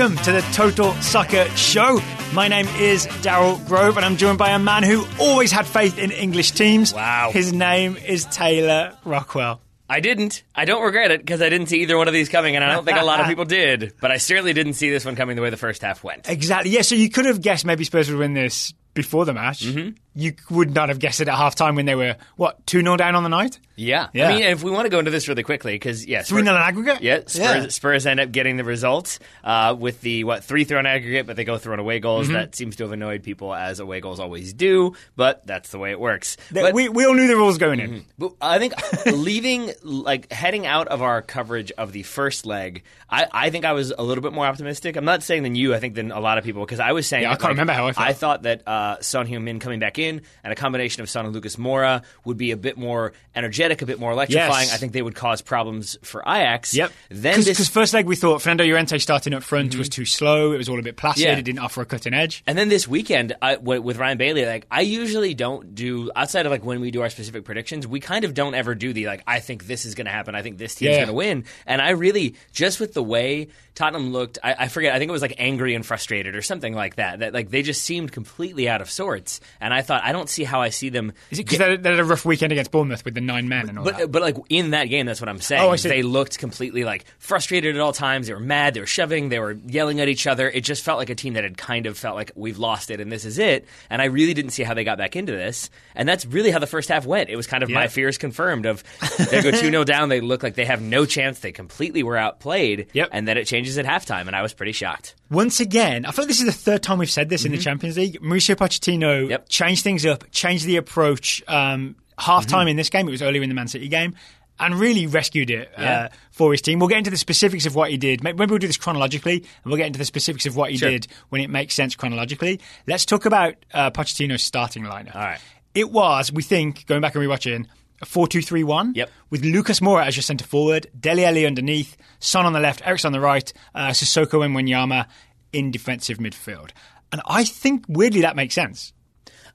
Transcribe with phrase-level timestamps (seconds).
[0.00, 2.00] Welcome to the Total Soccer Show.
[2.32, 5.98] My name is Daryl Grove, and I'm joined by a man who always had faith
[5.98, 6.94] in English teams.
[6.94, 7.28] Wow.
[7.34, 9.60] His name is Taylor Rockwell.
[9.90, 10.42] I didn't.
[10.54, 12.72] I don't regret it because I didn't see either one of these coming, and I
[12.72, 13.92] don't think a lot of people did.
[14.00, 16.30] But I certainly didn't see this one coming the way the first half went.
[16.30, 16.70] Exactly.
[16.70, 19.66] Yeah, so you could have guessed maybe Spurs would win this before the match.
[19.66, 19.96] Mm-hmm.
[20.14, 22.96] You would not have guessed it at half time when they were, what, 2 0
[22.96, 23.60] down on the night?
[23.76, 24.08] Yeah.
[24.12, 24.28] Yeah.
[24.28, 26.22] I mean, if we want to go into this really quickly, because, yeah.
[26.22, 27.00] 3 0 in aggregate?
[27.00, 31.26] Yeah, Spurs, Spurs end up getting the results uh, with the what three thrown aggregate,
[31.26, 32.26] but they go thrown away goals.
[32.26, 32.34] Mm-hmm.
[32.34, 35.92] That seems to have annoyed people as away goals always do, but that's the way
[35.92, 36.36] it works.
[36.52, 38.04] Th- But- we, we all knew the rules going in.
[38.18, 38.74] But I think
[39.06, 43.72] leaving, like heading out of our coverage of the first leg, I, I think I
[43.72, 44.96] was a little bit more optimistic.
[44.96, 47.06] I'm not saying than you, I think than a lot of people, because I was
[47.06, 48.08] saying, Yeah, I can't like, remember how I felt.
[48.08, 51.34] I thought that uh, Son Heung-min coming back in and a combination of Son and
[51.34, 54.66] Lucas Moura would be a bit more energetic, a bit more electrifying.
[54.66, 54.74] Yes.
[54.74, 56.74] I think they would cause problems for Ajax.
[56.74, 56.92] Yep.
[57.08, 60.02] Then Because this first leg we thought Fernando Llorente starting up front was mm-hmm.
[60.02, 60.52] too slow.
[60.52, 61.24] It was all a bit placid.
[61.24, 61.36] Yeah.
[61.36, 62.42] It didn't offer a cutting edge.
[62.46, 66.52] And then this weekend I, with Ryan Bailey, like I usually don't do outside of
[66.52, 69.22] like when we do our specific predictions, we kind of don't ever do the like
[69.26, 70.96] I think this is going to happen, I think this team's Yeah.
[70.98, 71.44] going to win.
[71.66, 73.48] And I really just with the way
[73.80, 76.74] Tottenham looked, I, I forget, I think it was like angry and frustrated or something
[76.74, 77.20] like that.
[77.20, 79.40] That like they just seemed completely out of sorts.
[79.58, 81.14] And I thought I don't see how I see them.
[81.30, 83.70] Is it because they, they had a rough weekend against Bournemouth with the nine men
[83.70, 83.96] and all that?
[83.96, 85.62] But but like in that game, that's what I'm saying.
[85.62, 85.88] Oh, I see.
[85.88, 88.26] They looked completely like frustrated at all times.
[88.26, 88.74] They were mad.
[88.74, 89.30] They were shoving.
[89.30, 90.50] They were yelling at each other.
[90.50, 93.00] It just felt like a team that had kind of felt like we've lost it
[93.00, 93.66] and this is it.
[93.88, 95.70] And I really didn't see how they got back into this.
[95.94, 97.30] And that's really how the first half went.
[97.30, 98.66] It was kind of my fears confirmed.
[98.66, 98.84] Of
[99.30, 100.10] they go two 0 down.
[100.10, 101.40] They look like they have no chance.
[101.40, 102.88] They completely were outplayed.
[102.92, 103.08] Yep.
[103.12, 105.14] And then it changes at halftime, and I was pretty shocked.
[105.30, 107.58] Once again, I feel like this is the third time we've said this in the
[107.58, 108.20] Champions League.
[108.20, 109.30] Mauricio Pochettino Mm-hmm.
[109.30, 109.48] Yep.
[109.48, 111.42] changed things up, changed the approach.
[111.48, 112.68] Um, half time Mm-hmm.
[112.68, 114.14] in this game, it was earlier in the Man City game,
[114.58, 116.78] and really rescued it uh, for his team.
[116.80, 118.22] We'll get into the specifics of what he did.
[118.22, 120.90] Maybe we'll do this chronologically, and we'll get into the specifics of what he Sure.
[120.90, 122.60] did when it makes sense chronologically.
[122.86, 125.14] Let's talk about uh, Pochettino's starting lineup.
[125.16, 125.40] All right.
[125.74, 127.66] It was, we think, going back and rewatching,
[128.00, 128.92] a 4 2 3 1.
[128.94, 129.10] Yep.
[129.30, 133.08] With Lucas Moura as your centre forward, Dele Ali underneath, Son on the left, Eriksen
[133.08, 135.06] on the right, uh, Sissoko and Wanyama
[135.52, 136.70] in defensive midfield.
[137.12, 138.92] And I think, weirdly, that makes sense.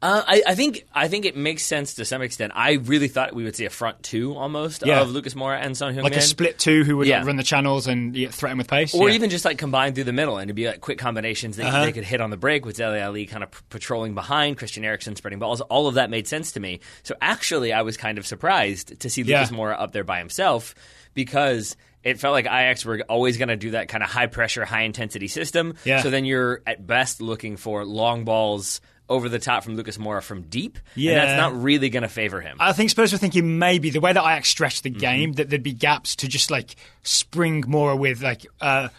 [0.02, 2.54] Uh, I, I think I think it makes sense to some extent.
[2.56, 5.02] I really thought we would see a front two almost Yeah.
[5.02, 6.04] of Lucas Moura and Son Heung-min.
[6.04, 7.24] Like a split two who would Yeah.
[7.24, 8.94] run the channels and threaten with pace.
[8.94, 9.16] or Yeah.
[9.16, 11.86] even just like combine through the middle and to be like quick combinations that Uh-huh.
[11.86, 14.84] they could hit on the break with Dele Ali kind of p- patrolling behind, Christian
[14.86, 15.62] Eriksen spreading balls.
[15.62, 16.80] All of that made sense to me.
[17.04, 19.24] So actually, I was kind of surprised to see.
[19.24, 20.76] Lucas Moura up there by himself
[21.14, 24.64] because it felt like Ajax were always going to do that kind of high pressure,
[24.66, 25.74] high intensity system.
[25.84, 26.02] Yeah.
[26.04, 28.82] So then you're at best looking for long balls.
[29.08, 31.12] Over the top from Lucas Moura from deep, Yeah.
[31.12, 32.58] and that's not really going to favor him.
[32.60, 34.94] I think Spurs were thinking maybe the way that Ajax stretched Mm-hmm.
[34.94, 38.90] the game that there'd be gaps to just like spring Moura with like uh,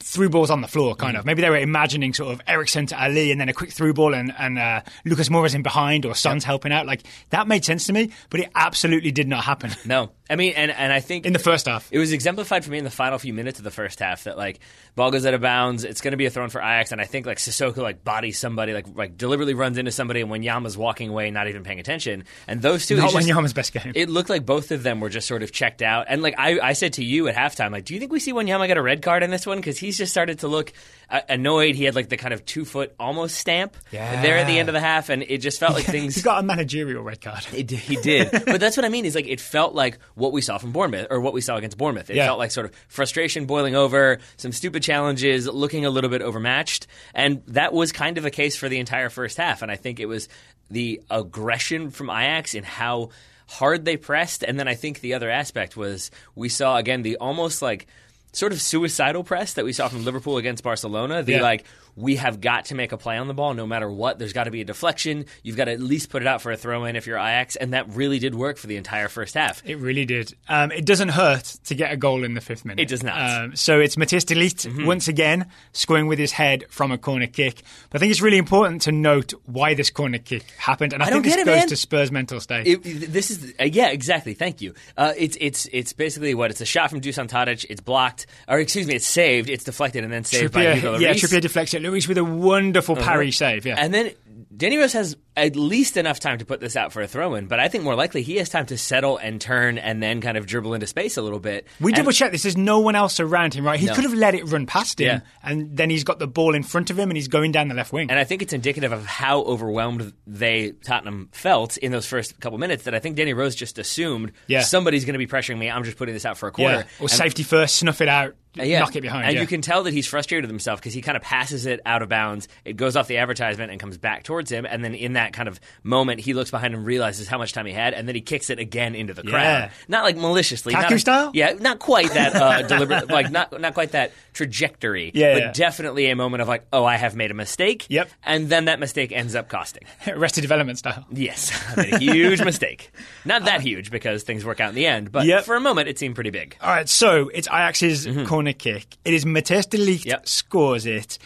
[0.00, 1.18] through balls on the floor, kind Mm-hmm.
[1.20, 1.26] of.
[1.26, 4.14] Maybe they were imagining sort of Eriksen to Ali and then a quick through ball
[4.14, 6.86] and, and uh, Lucas Moura's in behind or Son's helping out.
[6.86, 10.54] Like that made sense to me, but it absolutely did not happen No, I mean,
[10.56, 11.88] and and I think in the first half.
[11.92, 14.36] It was exemplified for me in the final few minutes of the first half that
[14.38, 14.60] like
[14.94, 17.04] ball goes out of bounds, it's going to be a thrown for Ajax, and I
[17.04, 21.10] think like Sissoko like bodies somebody, like like deliberately runs into somebody, and Wanyama's walking
[21.10, 23.92] away, not even paying attention, and those two, Not just- Wanyama's best game.
[23.94, 26.58] It looked like both of them were just sort of checked out, and like I,
[26.60, 28.82] I said to you at halftime, like, do you think we see Wanyama get a
[28.82, 29.58] red card in this one?
[29.58, 30.72] Because he's just started to look
[31.10, 31.74] uh, annoyed.
[31.74, 34.22] He had like the kind of two foot almost stamp Yeah.
[34.22, 36.14] there at the end of the half, and it just felt like things.
[36.22, 37.46] He got a managerial red card.
[37.52, 39.04] It, he did, but that's what I mean.
[39.04, 41.76] Is like it felt like what we saw from Bournemouth, or what we saw against
[41.76, 42.08] Bournemouth.
[42.08, 42.26] It Yeah.
[42.26, 46.86] felt like sort of frustration boiling over, some stupid challenges, looking a little bit overmatched,
[47.14, 49.60] and that was kind of a case for the entire first half.
[49.60, 50.28] And I think it was
[50.70, 53.10] the aggression from Ajax in how
[53.48, 57.16] hard they pressed, and then I think the other aspect was we saw again the
[57.18, 57.86] almost like
[58.32, 61.22] sort of suicidal press that we saw from Liverpool against Barcelona.
[61.22, 61.42] The Yeah.
[61.42, 61.64] like
[61.96, 64.18] we have got to make a play on the ball no matter what.
[64.18, 65.26] There's got to be a deflection.
[65.42, 67.56] You've got to at least put it out for a throw in if you're Ajax,
[67.56, 69.62] and that really did work for the entire first half.
[69.66, 70.34] It really did.
[70.48, 72.82] Um, it doesn't hurt to get a goal in the fifth minute.
[72.82, 73.16] It does not.
[73.16, 73.44] Mm-hmm.
[73.44, 77.26] Um, so it's Matthias de Ligt once again scoring with his head from a corner
[77.26, 77.62] kick.
[77.90, 81.06] But I think it's really important to note why this corner kick happened, and I,
[81.06, 81.68] I think don't this get it, goes man.
[81.68, 82.66] to Spurs' mental state.
[82.66, 84.34] It, this is uh, yeah, exactly.
[84.34, 84.74] Thank you.
[84.96, 87.66] Uh, it's it's it's basically what it's a shot from Dusan Tadic.
[87.68, 89.50] It's blocked, or excuse me, it's saved.
[89.50, 91.20] It's deflected and then saved by Hugo Trippier, yeah, Lloris.
[91.20, 91.81] Trippier deflects it.
[91.82, 93.66] Luis with a wonderful parry save.
[93.66, 93.84] Yeah, Uh-huh.
[93.84, 94.12] And then
[94.56, 97.46] Danny Rose has at least enough time to put this out for a throw in,
[97.46, 100.36] but I think more likely he has time to settle and turn and then kind
[100.36, 101.66] of dribble into space a little bit.
[101.80, 102.42] We double check this.
[102.42, 103.80] There's no one else around him, right?
[103.80, 103.94] He No.
[103.94, 105.20] could have let it run past him, Yeah.
[105.42, 107.74] and then he's got the ball in front of him, and he's going down the
[107.74, 108.10] left wing.
[108.10, 112.58] And I think it's indicative of how overwhelmed they Tottenham felt in those first couple
[112.58, 114.60] minutes that I think Danny Rose just assumed Yeah.
[114.62, 115.70] somebody's going to be pressuring me.
[115.70, 116.74] I'm just putting this out for a quarter.
[116.76, 118.80] yeah, or And- safety first, snuff it out, uh, yeah.
[118.80, 119.28] knock it behind.
[119.28, 121.80] And you can tell that he's frustrated with himself because he kind of passes it
[121.86, 122.48] out of bounds.
[122.66, 124.66] It goes off the advertisement and comes back towards him.
[124.66, 127.66] And then in that kind of moment, he looks behind him, realizes how much time
[127.66, 129.42] he had, and then he kicks it again into the crowd.
[129.42, 129.70] Yeah.
[129.88, 130.74] Not like maliciously.
[130.74, 131.30] Kaku not a- style?
[131.34, 135.10] Yeah, not quite that uh, deliberate, like not not quite that trajectory.
[135.14, 135.52] Yeah, but yeah.
[135.52, 137.86] definitely a moment of like, oh, I have made a mistake.
[137.88, 138.10] Yep.
[138.24, 139.84] And then that mistake ends up costing.
[140.06, 141.06] Arrested Development style.
[141.10, 142.90] Yes, I made a huge mistake.
[143.24, 145.44] Not that huge because things work out in the end, but Yep.
[145.44, 146.56] for a moment it seemed pretty big.
[146.60, 148.86] All right, so it's Ajax's corner kick.
[149.04, 150.08] It is Mateus de Ligt Mm-hmm.
[150.08, 150.28] Yep.
[150.28, 151.18] scores it.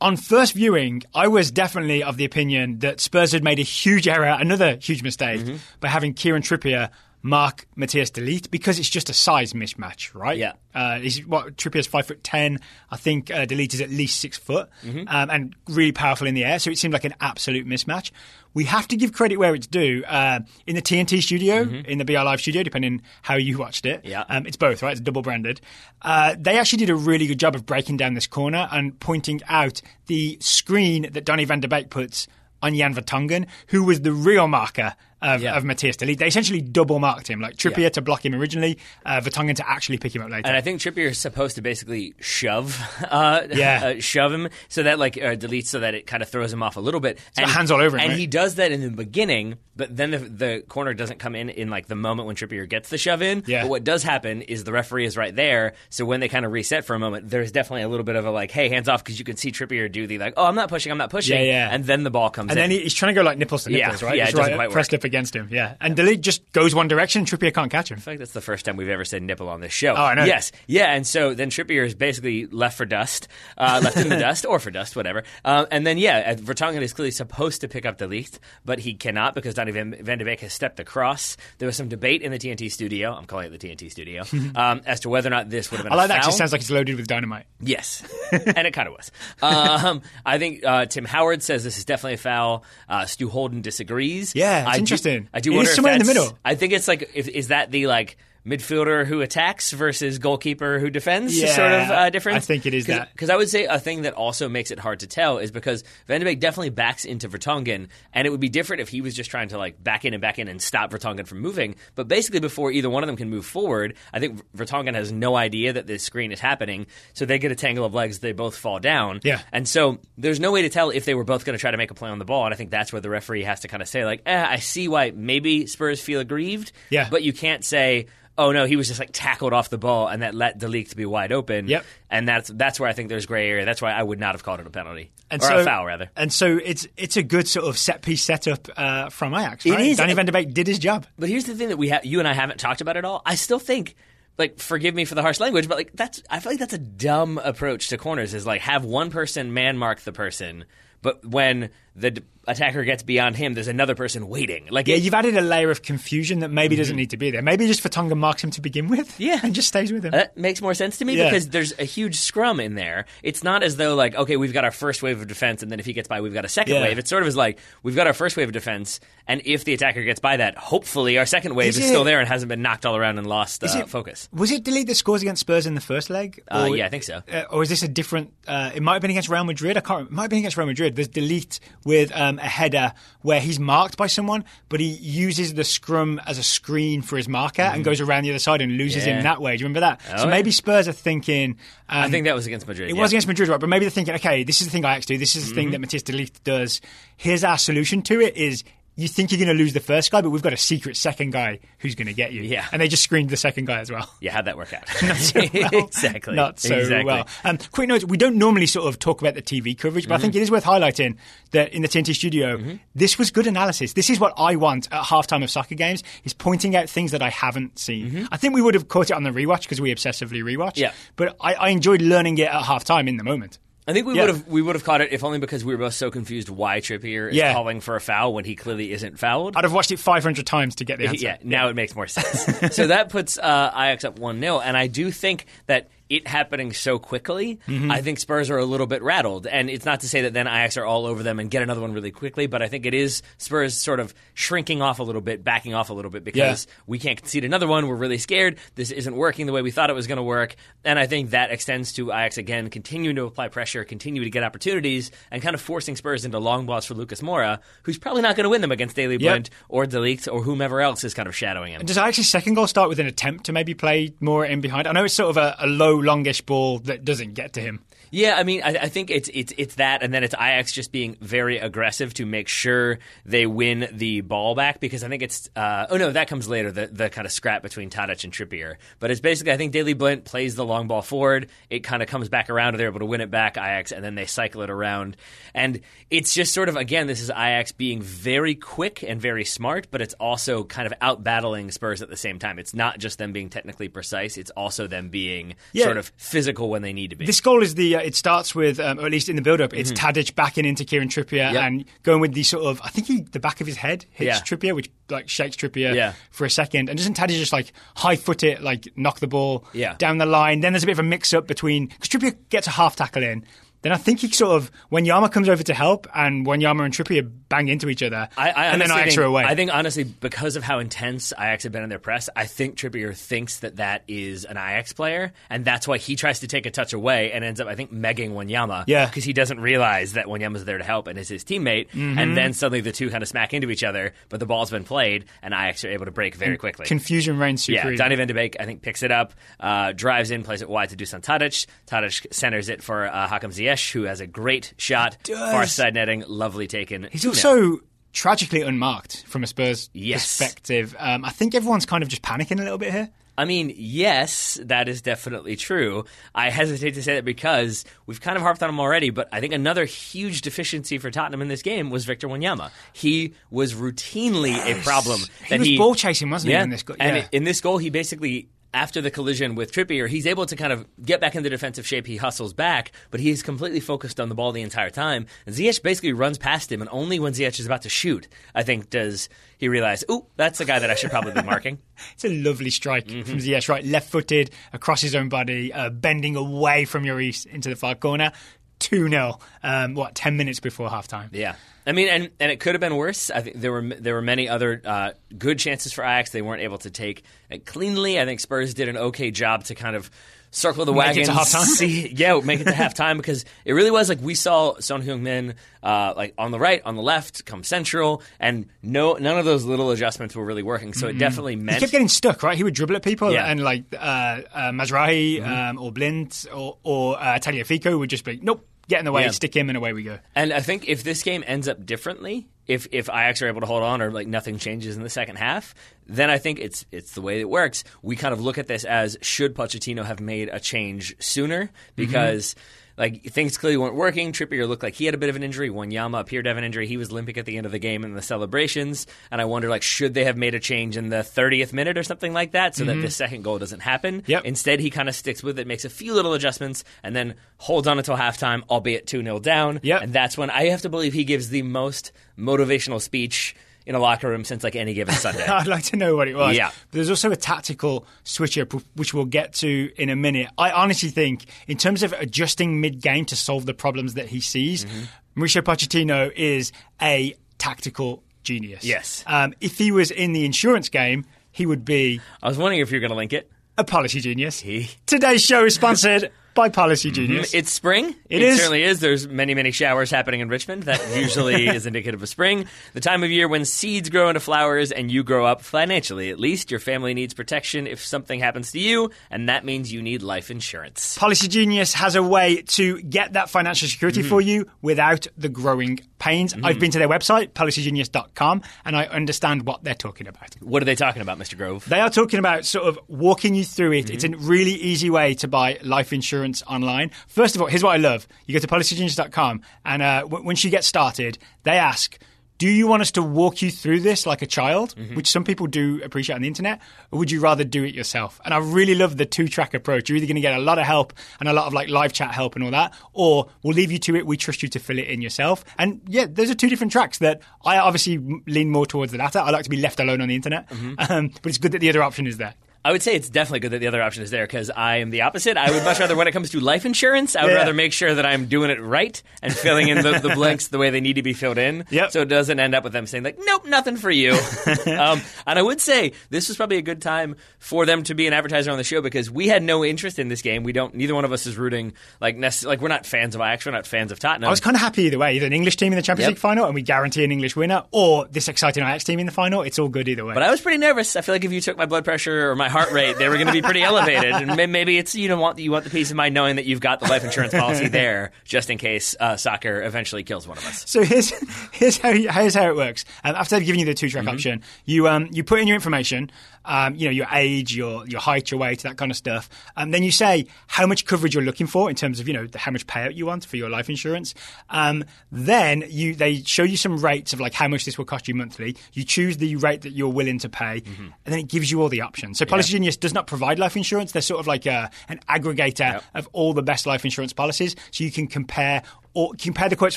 [0.00, 4.06] On first viewing, I was definitely of the opinion that Spurs had made a huge
[4.06, 5.56] error, another huge mistake, Mm-hmm.
[5.80, 6.90] by having Kieran Trippier
[7.22, 10.38] mark Matthias de Ligt because it's just a size mismatch, right?
[10.38, 10.52] Yeah.
[10.74, 12.58] Uh, he's what Trippier's five foot ten.
[12.90, 15.08] I think uh, de Ligt is at least six foot, Mm-hmm.
[15.08, 16.58] um, and really powerful in the air.
[16.58, 18.12] So it seemed like an absolute mismatch.
[18.54, 20.04] We have to give credit where it's due.
[20.06, 24.00] Uh, in the TNT studio, in the BR Live studio, depending how you watched it,
[24.02, 24.10] Mm-hmm.
[24.10, 24.24] Yeah.
[24.28, 24.92] um, it's both, right?
[24.92, 25.60] It's double branded.
[26.02, 29.40] Uh, they actually did a really good job of breaking down this corner and pointing
[29.48, 32.26] out the screen that Donny van de Beek puts
[32.62, 35.56] on Jan Vertonghen, who was the real marker of, Yeah.
[35.56, 37.88] of Matthias They essentially double marked him, like Trippier Yeah.
[37.90, 40.46] to block him originally, uh, Vertonghen to actually pick him up later.
[40.46, 42.80] And I think Trippier is supposed to basically shove,
[43.10, 43.80] uh, Yeah.
[43.98, 46.52] uh, shove him so that like uh, de Ligt's so that it kind of throws
[46.52, 47.18] him off a little bit.
[47.36, 48.18] got hands all over him, And right?
[48.18, 51.68] he does that in the beginning, but then the, the corner doesn't come in in
[51.70, 53.42] like the moment when Trippier gets the shove in.
[53.46, 53.62] Yeah.
[53.62, 56.52] But what does happen is the referee is right there, so when they kind of
[56.52, 59.02] reset for a moment, there's definitely a little bit of a like, hey, hands off,
[59.04, 61.36] because you can see Trippier do the like, oh, I'm not pushing, I'm not pushing,
[61.38, 61.68] Yeah, yeah.
[61.70, 62.70] and then the ball comes and in.
[62.70, 64.16] then he's trying to go like nipples to Yeah, nipples, right?
[64.16, 64.90] yeah, it doesn't right, quite press work.
[65.08, 65.74] Against him, yeah.
[65.80, 67.96] And de Ligt just goes one direction, Trippier can't catch him.
[67.96, 69.94] I feel like that's the first time we've ever said nipple on this show.
[69.96, 70.24] Oh, I know.
[70.24, 73.26] Yes, yeah, and so then Trippier is basically left for dust,
[73.56, 75.24] uh, left in the dust or for dust, whatever.
[75.44, 78.78] Um, and then yeah, uh, Vertonghen is clearly supposed to pick up de Ligt, but
[78.78, 81.36] he cannot because Donny Van, Van de Beek has stepped across.
[81.56, 83.12] There was some debate in the TNT studio.
[83.14, 85.84] I'm calling it the TNT studio um, as to whether or not this would have
[85.84, 85.92] been.
[85.92, 87.46] I like a that it sounds like it's loaded with dynamite.
[87.60, 88.02] Yes,
[88.32, 89.10] and it kind of was.
[89.40, 92.64] Um, I think uh, Tim Howard says this is definitely a foul.
[92.88, 94.34] Uh, Stu Holden disagrees.
[94.34, 95.28] Yeah, I do- interesting.
[95.32, 96.38] I do It wonder is if somewhere in the middle.
[96.44, 98.16] I think it's like, if, is that the like
[98.46, 102.44] midfielder who attacks versus goalkeeper who defends Yeah, sort of uh, difference?
[102.44, 103.12] I think it is that.
[103.12, 105.84] Because I would say a thing that also makes it hard to tell is because
[106.06, 109.14] Van de Beek definitely backs into Vertonghen, and it would be different if he was
[109.14, 111.74] just trying to like back in and back in and stop Vertonghen from moving.
[111.94, 115.36] But basically, before either one of them can move forward, I think Vertonghen has no
[115.36, 118.56] idea that this screen is happening, so they get a tangle of legs, they both
[118.56, 119.20] fall down.
[119.24, 119.40] Yeah.
[119.52, 121.76] And so there's no way to tell if they were both going to try to
[121.76, 123.68] make a play on the ball, and I think that's where the referee has to
[123.68, 127.08] kind of say like, eh, I see why maybe Spurs feel aggrieved, Yeah.
[127.10, 128.06] but you can't say.
[128.38, 130.90] Oh no, he was just like tackled off the ball, and that let de Ligt
[130.90, 131.66] to be wide open.
[131.68, 131.84] Yep.
[132.08, 133.64] and that's that's where I think there's gray area.
[133.64, 135.84] That's why I would not have called it a penalty And or so, a foul
[135.84, 136.08] rather.
[136.16, 139.66] And so it's it's a good sort of set piece setup uh, from Ajax.
[139.66, 139.80] It Right?
[139.86, 139.96] is.
[139.98, 141.06] Danny Van de Beek did his job.
[141.18, 143.22] But here's the thing that we have, you and I haven't talked about at all.
[143.26, 143.96] I still think,
[144.38, 146.78] like, forgive me for the harsh language, but like that's I feel like that's a
[146.78, 148.34] dumb approach to corners.
[148.34, 150.64] Is like have one person man mark the person,
[151.02, 154.66] but when the d- attacker gets beyond him, there's another person waiting.
[154.70, 157.30] Like, Yeah, it- you've added a layer of confusion that maybe doesn't need to be
[157.30, 157.42] there.
[157.42, 159.08] Maybe just Vertonghen marks him to begin with.
[159.12, 159.22] Mm-hmm.
[159.22, 159.40] Yeah.
[159.42, 160.12] and just stays with him.
[160.12, 161.24] That makes more sense to me Yeah.
[161.30, 163.04] because there's a huge scrum in there.
[163.22, 165.80] It's not as though like okay, we've got our first wave of defense, and then
[165.80, 166.82] if he gets by, we've got a second Yeah.
[166.82, 166.98] wave.
[166.98, 169.74] It's sort of as like we've got our first wave of defense, and if the
[169.74, 172.48] attacker gets by that, hopefully our second wave Is is, it- still there and hasn't
[172.48, 174.28] been knocked all around and lost uh, it- focus.
[174.32, 176.42] Was it de Ligt the scores against Spurs in the first leg?
[176.50, 177.22] Uh, yeah, I think so.
[177.30, 178.32] Uh, or is this a different?
[178.46, 179.76] Uh, it might have been against Real Madrid.
[179.76, 180.06] I can't.
[180.08, 180.96] It might have been against Real Madrid.
[180.96, 182.92] There's de Ligt with um, a header
[183.22, 187.26] where he's marked by someone, but he uses the scrum as a screen for his
[187.28, 189.08] marker and goes around the other side and loses Mm-hmm.
[189.08, 189.16] Yeah.
[189.16, 189.56] him that way.
[189.56, 190.00] Do you remember that?
[190.12, 190.30] Oh, so yeah.
[190.30, 191.52] maybe Spurs are thinking.
[191.88, 192.90] Um, I think that was against Madrid.
[192.90, 193.02] It yeah.
[193.02, 193.58] was against Madrid, right?
[193.60, 195.16] But maybe they're thinking, okay, this is the thing Ajax do.
[195.18, 195.56] This is the Mm-hmm.
[195.58, 196.80] thing that Matthias de Ligt does.
[197.16, 198.62] Here's our solution to it: is
[198.98, 201.30] you think you're going to lose the first guy, but we've got a secret second
[201.30, 202.42] guy who's going to get you.
[202.42, 202.66] Yeah.
[202.72, 204.12] and they just screened the second guy as well.
[204.20, 204.82] Yeah, how'd that work out?
[205.02, 205.70] Not so well.
[205.84, 206.34] exactly.
[206.34, 207.04] Not so Exactly.
[207.04, 207.26] well.
[207.44, 210.16] Um, quick note: we don't normally sort of talk about the TV coverage, but I
[210.18, 210.22] Mm-hmm.
[210.22, 211.16] think it is worth highlighting
[211.52, 212.60] that in the TNT studio,
[212.94, 213.92] this was good analysis.
[213.94, 217.22] This is what I want at halftime of soccer games: is pointing out things that
[217.22, 218.26] I haven't seen.
[218.32, 220.72] I think we would have caught it on the rewatch because we obsessively rewatch.
[220.72, 220.80] Mm-hmm.
[220.80, 220.92] Yeah.
[221.16, 223.58] but I, I enjoyed learning it at halftime in the moment.
[223.88, 224.20] I think we Yeah.
[224.26, 226.50] would have we would have caught it if only because we were both so confused
[226.50, 227.54] why Trippier is Yeah.
[227.54, 229.56] calling for a foul when he clearly isn't fouled.
[229.56, 231.24] I'd have watched it 500 times to get the answer.
[231.24, 232.44] Yeah, now it makes more sense.
[232.76, 234.60] so that puts uh, Ajax up 1 0.
[234.60, 237.90] And I do think that it happening so quickly, Mm-hmm.
[237.90, 239.46] I think Spurs are a little bit rattled.
[239.46, 241.80] And it's not to say that then Ajax are all over them and get another
[241.80, 245.20] one really quickly, but I think it is Spurs sort of shrinking off a little
[245.20, 246.74] bit, backing off a little bit because Yeah.
[246.86, 247.86] we can't concede another one.
[247.88, 248.58] We're really scared.
[248.74, 250.56] This isn't working the way we thought it was going to work.
[250.84, 254.42] And I think that extends to Ajax again, continuing to apply pressure, continue to get
[254.44, 258.36] opportunities, and kind of forcing Spurs into long balls for Lucas Moura, who's probably not
[258.36, 259.20] going to win them against Daley Yep.
[259.20, 261.84] Blind or de Ligt or whomever else is kind of shadowing him.
[261.84, 264.86] Does Ajax's second goal start with an attempt to maybe play more in behind?
[264.86, 267.84] I know it's sort of a, a low, longish ball that doesn't get to him.
[268.10, 270.92] Yeah, I mean, I, I think it's it's it's that, and then it's Ajax just
[270.92, 275.50] being very aggressive to make sure they win the ball back because I think it's
[275.56, 278.76] uh, oh no, that comes later the the kind of scrap between Tadic and Trippier.
[278.98, 282.08] But it's basically I think Daley Blind plays the long ball forward, it kind of
[282.08, 284.70] comes back around, they're able to win it back Ajax, and then they cycle it
[284.70, 285.16] around,
[285.54, 289.88] and it's just sort of again this is Ajax being very quick and very smart,
[289.90, 292.58] but it's also kind of out battling Spurs at the same time.
[292.58, 295.84] It's not just them being technically precise; it's also them being Yeah.
[295.84, 297.26] sort of physical when they need to be.
[297.26, 297.97] This goal is the.
[297.98, 300.84] Uh, it starts with, um, or at least in the build-up, it's Tadic backing into
[300.84, 301.54] Kieran Trippier Mm-hmm.
[301.54, 301.62] Yep.
[301.64, 302.80] and going with the sort of.
[302.84, 304.40] I think he the back of his head hits Yeah.
[304.40, 306.12] Trippier, which like shakes Trippier Yeah.
[306.30, 309.64] for a second, and doesn't Tadic just like high foot it, like knock the ball
[309.72, 309.94] Yeah.
[309.98, 310.60] down the line?
[310.60, 313.44] Then there's a bit of a mix-up between because Trippier gets a half tackle in.
[313.82, 317.30] Then I think he sort of Wanyama comes over to help, and Wanyama and Trippier
[317.48, 319.44] bang into each other, I, I and then Ajax think, are away.
[319.44, 322.76] I think honestly, because of how intense Ajax have been in their press, I think
[322.76, 326.66] Trippier thinks that that is an Ajax player, and that's why he tries to take
[326.66, 328.84] a touch away and ends up, I think, megging Wanyama.
[328.88, 329.06] Yeah.
[329.06, 332.18] because he doesn't realize that Wanyama's there to help and is his teammate, Mm-hmm.
[332.18, 334.12] and then suddenly the two kind of smack into each other.
[334.28, 336.86] But the ball's been played, and Ajax are able to break very quickly.
[336.86, 337.92] Confusion reigns supreme.
[337.92, 337.96] Yeah.
[337.96, 340.90] Donny van de Beek, I think, picks it up, uh, drives in, plays it wide
[340.90, 341.66] to Dusan Tadic.
[341.86, 345.38] Tadic centers it for uh, Hakim Ziyech, who has a great shot, does.
[345.52, 347.08] far side netting, lovely taken.
[347.12, 347.78] He's also
[348.12, 350.38] tragically unmarked from a Spurs Yes.
[350.38, 350.96] perspective.
[350.98, 353.10] Um, I think everyone's kind of just panicking a little bit here.
[353.36, 356.04] I mean, yes, that is definitely true.
[356.34, 359.38] I hesitate to say that because we've kind of harped on him already, but I
[359.38, 362.72] think another huge deficiency for Tottenham in this game was Victor Wanyama.
[362.92, 365.20] He was routinely a problem.
[365.44, 366.96] He that was ball chasing, wasn't he, in this goal?
[366.98, 367.26] And Yeah.
[367.30, 368.48] in this goal, he basically.
[368.78, 372.06] After the collision with Trippier, he's able to kind of get back into defensive shape.
[372.06, 375.26] He hustles back, but he's completely focused on the ball the entire time.
[375.46, 378.62] And Ziyech basically runs past him, and only when Ziyech is about to shoot, I
[378.62, 381.78] think, does he realize, "Ooh, that's the guy that I should probably be marking."
[382.14, 383.22] It's a lovely strike Mm-hmm.
[383.28, 383.84] from Ziyech, right?
[383.84, 388.30] Left footed, across his own body, uh, bending away from Lloris into the far corner.
[388.78, 391.28] 2 0, um, what, 10 minutes before halftime.
[391.32, 391.56] Yeah,
[391.86, 393.30] I mean, and and it could have been worse.
[393.30, 396.62] I think there were there were many other uh, good chances for Ajax they weren't
[396.62, 398.20] able to take it cleanly.
[398.20, 400.10] I think Spurs did an okay job to kind of
[400.50, 401.24] circle the Make it wagon.
[401.26, 401.64] to halftime?
[401.66, 405.54] See, yeah, make it to halftime because it really was like we saw Son Heung-min
[405.82, 409.64] uh, like on the right, on the left, come central, and no none of those
[409.64, 410.92] little adjustments were really working.
[410.92, 411.68] So it definitely Mm-hmm.
[411.68, 412.56] He kept getting stuck, right?
[412.56, 413.42] He would dribble at people, Yeah.
[413.42, 413.50] Mm-hmm.
[413.50, 418.38] and like uh, uh, Mazraoui um, or Blind or, or uh, Tagliafico would just be,
[418.42, 419.30] nope, get in the way, Yeah.
[419.30, 420.18] stick him, and away we go.
[420.34, 423.66] And I think if this game ends up differently, if if Ajax are able to
[423.66, 425.74] hold on or like nothing changes in the second half,
[426.06, 427.84] then I think it's it's the way it works.
[428.02, 431.94] We kind of look at this as should Pochettino have made a change sooner mm-hmm.
[431.96, 432.54] because.
[432.98, 434.32] Like things clearly weren't working.
[434.32, 435.70] Trippier looked like he had a bit of an injury.
[435.70, 436.86] Wanyama appeared to have an injury.
[436.86, 439.68] He was limping at the end of the game in the celebrations, and I wonder
[439.68, 442.74] like should they have made a change in the 30th minute or something like that
[442.74, 443.02] so that mm-hmm.
[443.02, 444.24] the second goal doesn't happen.
[444.26, 444.44] Yep.
[444.44, 447.86] Instead, he kind of sticks with it, makes a few little adjustments, and then holds
[447.86, 449.80] on until halftime, albeit two 0 down.
[449.82, 450.02] Yep.
[450.02, 453.54] And that's when I have to believe he gives the most motivational speech
[453.88, 455.44] in a locker room since like any given Sunday.
[455.46, 456.56] I'd like to know what it was.
[456.56, 456.68] Yeah.
[456.68, 460.48] But there's also a tactical switch up, which we'll get to in a minute.
[460.58, 464.40] I honestly think, in terms of adjusting mid game to solve the problems that he
[464.40, 465.42] sees, Mm-hmm.
[465.42, 468.84] Mauricio Pochettino is a tactical genius.
[468.84, 469.22] Yes.
[469.26, 472.90] Um, if he was in the insurance game, he would be I was wondering if
[472.90, 473.50] you're going to link it.
[473.76, 474.60] a policy genius.
[474.60, 477.54] He- Today's show is sponsored by Policy Genius.
[477.54, 478.14] It's spring.
[478.28, 478.54] It is.
[478.54, 478.98] It certainly is.
[479.00, 480.82] There's many, many showers happening in Richmond.
[480.82, 482.66] That usually is indicative of spring.
[482.94, 486.30] The time of year when seeds grow into flowers and you grow up financially.
[486.30, 490.02] At least your family needs protection if something happens to you, and that means you
[490.02, 491.16] need life insurance.
[491.16, 494.28] Policy Genius has a way to get that financial security Mm-hmm.
[494.28, 496.54] for you without the growing pains.
[496.64, 500.54] I've been to their website, policygenius.com, and I understand what they're talking about.
[500.60, 501.56] What are they talking about, Mr.
[501.56, 501.84] Grove?
[501.88, 504.10] They are talking about sort of walking you through it.
[504.10, 504.46] It's a Mm-hmm.
[504.48, 507.10] really easy way to buy life insurance online.
[507.26, 508.26] First of all, here's what I love.
[508.46, 512.18] You go to policygenius.com, and uh, w- once you get started, they ask,
[512.58, 515.14] do you want us to walk you through this like a child, Mm-hmm.
[515.14, 516.80] which some people do appreciate on the internet,
[517.12, 518.40] or would you rather do it yourself?
[518.44, 520.08] And I really love the two track approach.
[520.08, 522.12] You're either going to get a lot of help and a lot of like live
[522.12, 524.26] chat help and all that, or we'll leave you to it.
[524.26, 525.64] We trust you to fill it in yourself.
[525.78, 529.38] And yeah, those are two different tracks that I obviously lean more towards the latter.
[529.38, 530.94] I like to be left alone on the internet, Mm-hmm.
[531.12, 532.54] um, but it's good that the other option is there.
[532.84, 535.10] I would say it's definitely good that the other option is there because I am
[535.10, 535.56] the opposite.
[535.56, 537.56] I would much rather, when it comes to life insurance, I would Yeah.
[537.58, 540.78] rather make sure that I'm doing it right and filling in the, the blanks the
[540.78, 541.84] way they need to be filled in.
[541.90, 542.12] Yep.
[542.12, 544.32] So it doesn't end up with them saying like, "Nope, nothing for you."
[544.86, 548.26] um, and I would say this was probably a good time for them to be
[548.26, 550.62] an advertiser on the show because we had no interest in this game.
[550.62, 550.94] We don't.
[550.94, 553.66] Neither one of us is rooting like necess- like we're not fans of Ajax.
[553.66, 554.46] We're not fans of Tottenham.
[554.48, 555.34] I was kind of happy either way.
[555.34, 556.36] Either an English team in the Champions Yep.
[556.36, 559.32] League final and we guarantee an English winner, or this exciting Ajax team in the
[559.32, 559.62] final.
[559.62, 560.34] It's all good either way.
[560.34, 561.16] But I was pretty nervous.
[561.16, 563.34] I feel like if you took my blood pressure or my heart rate, they were
[563.36, 564.32] going to be pretty elevated.
[564.32, 566.80] And maybe it's you know want you want the peace of mind knowing that you've
[566.80, 570.66] got the life insurance policy there just in case uh, soccer eventually kills one of
[570.66, 570.84] us.
[570.86, 571.32] So here's
[571.72, 573.04] here's how here's how it works.
[573.24, 576.30] Um, after given you the two track option, you um you put in your information,
[576.68, 579.48] um you know your age, your your height, your weight, that kind of stuff.
[579.76, 582.46] Um, then you say how much coverage you're looking for in terms of you know
[582.46, 584.34] the, how much payout you want for your life insurance.
[584.70, 588.28] Um, then you they show you some rates of like how much this will cost
[588.28, 588.76] you monthly.
[588.92, 591.88] You choose the rate that you're willing to pay, and then it gives you all
[591.88, 592.38] the options.
[592.38, 594.12] So Policy Genius does not provide life insurance.
[594.12, 596.04] They're sort of like a, an aggregator Yep.
[596.14, 598.82] of all the best life insurance policies, so you can compare
[599.18, 599.96] or compare the quotes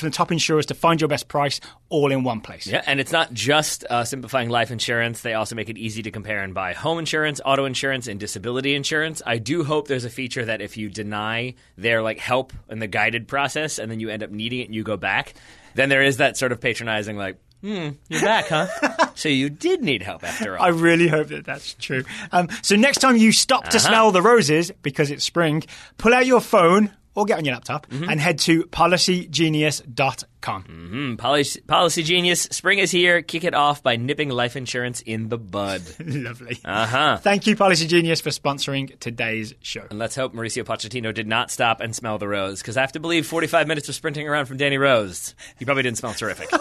[0.00, 1.60] from the top insurers to find your best price
[1.90, 2.66] all in one place.
[2.66, 5.20] Yeah, and it's not just uh, simplifying life insurance.
[5.20, 8.74] They also make it easy to compare and buy home insurance, auto insurance, and disability
[8.74, 9.22] insurance.
[9.24, 12.88] I do hope there's a feature that if you deny their like help in the
[12.88, 15.34] guided process and then you end up needing it and you go back,
[15.76, 18.66] then there is that sort of patronizing like, hmm, you're back, huh?
[19.14, 20.64] so you did need help after all.
[20.64, 22.02] I really hope that that's true.
[22.32, 25.62] Um, so next time you stop to smell the roses because it's spring,
[25.96, 30.64] pull out your phone or get on your laptop and head to policygenius.com.
[30.64, 33.22] Mm, Policy, Policy Genius, spring is here.
[33.22, 35.82] Kick it off by nipping life insurance in the bud.
[36.04, 36.58] Lovely.
[36.64, 37.16] Uh huh.
[37.18, 39.84] Thank you, Policy Genius, for sponsoring today's show.
[39.90, 42.92] And let's hope Mauricio Pochettino did not stop and smell the rose, because I have
[42.92, 46.48] to believe 45 minutes of sprinting around from Danny Rose, he probably didn't smell terrific.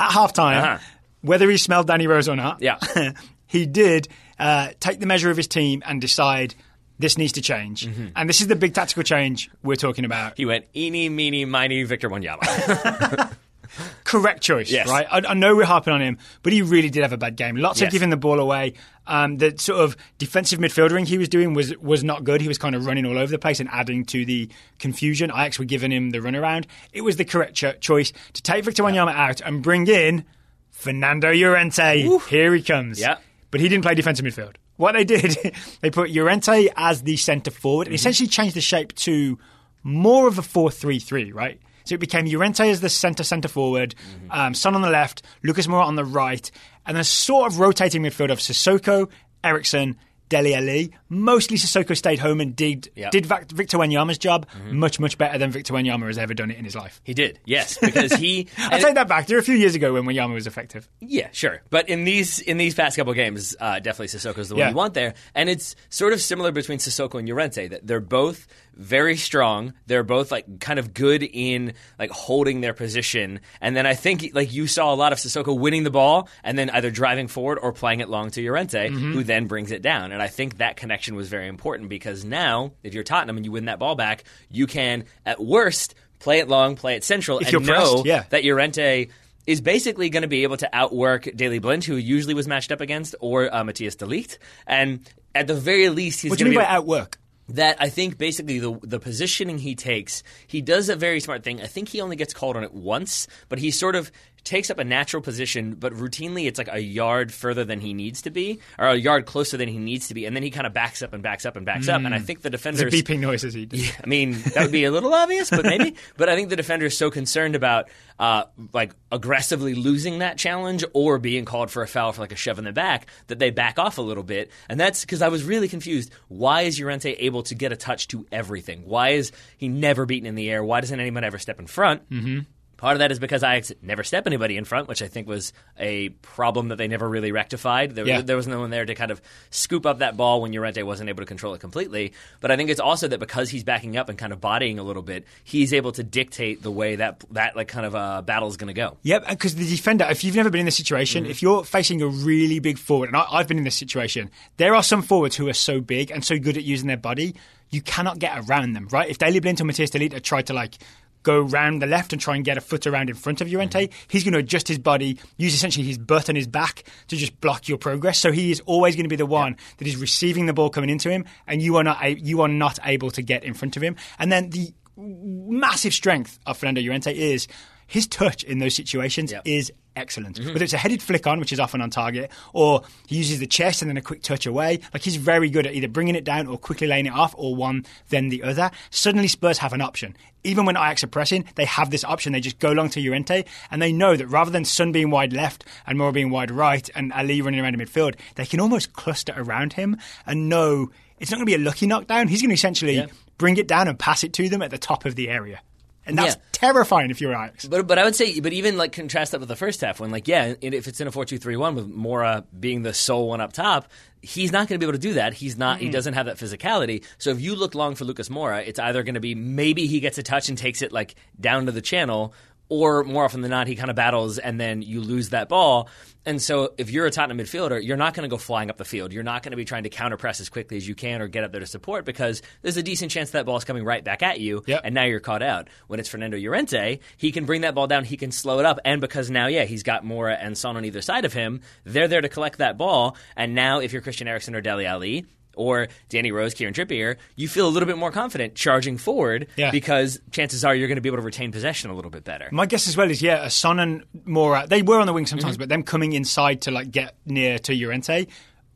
[0.00, 0.78] At halftime, Uh-huh.
[1.22, 2.78] whether he smelled Danny Rose or not, Yeah.
[3.46, 4.06] he did
[4.38, 6.54] uh, take the measure of his team and decide
[6.98, 7.86] this needs to change.
[7.86, 8.08] Mm-hmm.
[8.16, 10.36] And this is the big tactical change we're talking about.
[10.36, 13.34] he went eeny, meeny, miny, Victor Wanyama.
[14.04, 14.88] correct choice, Yes.
[14.88, 15.06] right?
[15.10, 17.56] I, I know we're harping on him, but he really did have a bad game.
[17.56, 18.74] Lots of giving the ball away.
[19.06, 22.40] Um, the sort of defensive midfieldering he was doing was was not good.
[22.40, 25.30] He was kind of running all over the place and adding to the confusion.
[25.30, 26.66] Ajax were giving him the runaround.
[26.92, 30.24] It was the correct cho- choice to take Victor Wanyama out and bring in
[30.70, 32.18] Fernando Llorente.
[32.28, 33.00] Here he comes.
[33.00, 33.18] Yeah.
[33.50, 34.56] But he didn't play defensive midfield.
[34.78, 35.36] What they did,
[35.82, 37.92] they put Llorente as the centre forward Mm-hmm.
[37.92, 39.38] and essentially changed the shape to
[39.82, 41.60] more of a 4 3 3, right?
[41.84, 44.30] So it became Llorente as the centre centre forward, Mm-hmm.
[44.32, 46.50] um, Son on the left, Lucas Moura on the right,
[46.86, 49.08] and a sort of rotating midfield of Sissoko,
[49.44, 49.96] Eriksen,
[50.28, 50.92] Dele Ali.
[51.08, 53.10] Mostly Sissoko stayed home and did Yep.
[53.12, 54.78] did Victor Wanyama's job Mm-hmm.
[54.78, 57.00] much, much better than Victor Wanyama has ever done it in his life.
[57.04, 58.48] he did, yes, because he.
[58.58, 59.26] I take that back.
[59.26, 60.88] There were a few years ago when Wanyama was effective.
[61.00, 61.62] Yeah, sure.
[61.70, 64.70] But in these in these past couple games, uh, definitely Sissoko's the one Yeah.
[64.70, 68.46] you want there, and it's sort of similar between Sissoko and Llorente that they're both
[68.74, 69.72] very strong.
[69.86, 74.30] They're both like kind of good in like holding their position, and then I think
[74.34, 77.58] like you saw a lot of Sissoko winning the ball and then either driving forward
[77.58, 80.12] or playing it long to Llorente, who then brings it down.
[80.12, 83.52] And I think that connection was very important because now if you're Tottenham and you
[83.52, 87.50] win that ball back, you can at worst play it long, play it central, and
[87.52, 88.24] you're know pressed, yeah.
[88.30, 89.08] that Llorente
[89.46, 92.80] is basically going to be able to outwork Daley Blind, who usually was matched up
[92.80, 94.38] against, or uh, Matthias de Ligt.
[94.66, 97.18] And at the very least, he's What do you mean by outwork?
[97.50, 101.62] that I think basically the the positioning he takes, he does a very smart thing.
[101.62, 104.10] I think he only gets called on it once, but he sort of
[104.48, 108.22] takes up a natural position, but routinely it's like a yard further than he needs
[108.22, 110.66] to be, or a yard closer than he needs to be, and then he kind
[110.66, 112.02] of backs up and backs up and backs up.
[112.02, 113.94] And I think the The defenders beeping noises he did.
[114.02, 115.94] I mean, that would be a little obvious, but maybe.
[116.16, 120.84] But I think the defender is so concerned about uh, like aggressively losing that challenge
[120.94, 123.50] or being called for a foul for like a shove in the back that they
[123.50, 124.50] back off a little bit.
[124.68, 126.10] And that's because I was really confused.
[126.28, 128.82] Why is Llorente able to get a touch to everything?
[128.86, 130.64] Why is he never beaten in the air?
[130.64, 132.08] Why doesn't anyone ever step in front?
[132.10, 132.40] Mm-hmm.
[132.78, 135.52] Part of that is because Ajax never step anybody in front, which I think was
[135.78, 137.94] a problem that they never really rectified.
[137.94, 138.22] There, Yeah.
[138.22, 141.08] there was no one there to kind of scoop up that ball when Llorente wasn't
[141.10, 142.12] able to control it completely.
[142.40, 144.82] But I think it's also that because he's backing up and kind of bodying a
[144.84, 148.48] little bit, he's able to dictate the way that that like kind of uh, battle
[148.48, 148.96] is going to go.
[149.02, 152.06] Yep, because the defender, if you've never been in this situation, if you're facing a
[152.06, 155.48] really big forward, and I, I've been in this situation, there are some forwards who
[155.48, 157.34] are so big and so good at using their body,
[157.70, 159.10] you cannot get around them, right?
[159.10, 160.74] If Daley Blind or Matthias de Ligt tried to like
[161.22, 163.86] go round the left and try and get a foot around in front of Llorente,
[163.86, 164.06] mm-hmm.
[164.08, 167.40] he's going to adjust his body, use essentially his butt and his back to just
[167.40, 168.18] block your progress.
[168.18, 170.90] So he is always going to be the one that is receiving the ball coming
[170.90, 173.82] into him, and you are not you are not able to get in front of
[173.82, 173.96] him.
[174.18, 177.46] And then the massive strength of Fernando Llorente is
[177.86, 179.42] his touch in those situations Yep.
[179.44, 180.36] is excellent.
[180.36, 180.52] Mm-hmm.
[180.52, 183.46] Whether it's a headed flick on, which is often on target, or he uses the
[183.46, 184.80] chest and then a quick touch away.
[184.94, 187.54] Like he's very good at either bringing it down or quickly laying it off, or
[187.54, 188.70] one then the other.
[188.90, 190.16] Suddenly Spurs have an option.
[190.44, 192.32] Even when Ajax are pressing, they have this option.
[192.32, 195.32] They just go long to Llorente, and they know that rather than Son being wide
[195.32, 198.92] left and Moura being wide right, and Ali running around in midfield, they can almost
[198.92, 202.28] cluster around him and know it's not going to be a lucky knockdown.
[202.28, 203.06] He's going to essentially Yeah.
[203.36, 205.60] bring it down and pass it to them at the top of the area.
[206.08, 206.42] And that's Yeah.
[206.52, 207.66] terrifying if you're Ajax.
[207.66, 210.10] But but I would say, but even like contrast that with the first half when
[210.10, 213.28] like yeah, if it's in a four two three one with Moura being the sole
[213.28, 213.88] one up top,
[214.22, 215.34] he's not going to be able to do that.
[215.34, 215.78] He's not.
[215.78, 215.92] He mm-hmm.
[215.92, 217.04] doesn't have that physicality.
[217.18, 220.00] So if you look long for Lucas Moura, it's either going to be maybe he
[220.00, 222.34] gets a touch and takes it like down to the channel.
[222.68, 225.88] Or more often than not, he kind of battles and then you lose that ball.
[226.26, 228.84] And so, if you're a Tottenham midfielder, you're not going to go flying up the
[228.84, 229.14] field.
[229.14, 231.28] You're not going to be trying to counter press as quickly as you can or
[231.28, 234.22] get up there to support because there's a decent chance that ball's coming right back
[234.22, 234.62] at you.
[234.66, 234.82] Yep.
[234.84, 235.68] And now you're caught out.
[235.86, 238.78] When it's Fernando Llorente, he can bring that ball down, he can slow it up,
[238.84, 242.08] and because now, yeah, he's got Moura and Son on either side of him, they're
[242.08, 243.16] there to collect that ball.
[243.34, 245.24] And now, if you're Christian Eriksen or Dele Ali
[245.58, 249.70] or Danny Rose, Kieran Trippier, you feel a little bit more confident charging forward Yeah.
[249.70, 252.48] because chances are you're going to be able to retain possession a little bit better.
[252.52, 254.66] My guess as well is yeah, Son and Moura.
[254.68, 255.60] They were on the wing sometimes, Mm-hmm.
[255.62, 258.26] but them coming inside to like get near to Llorente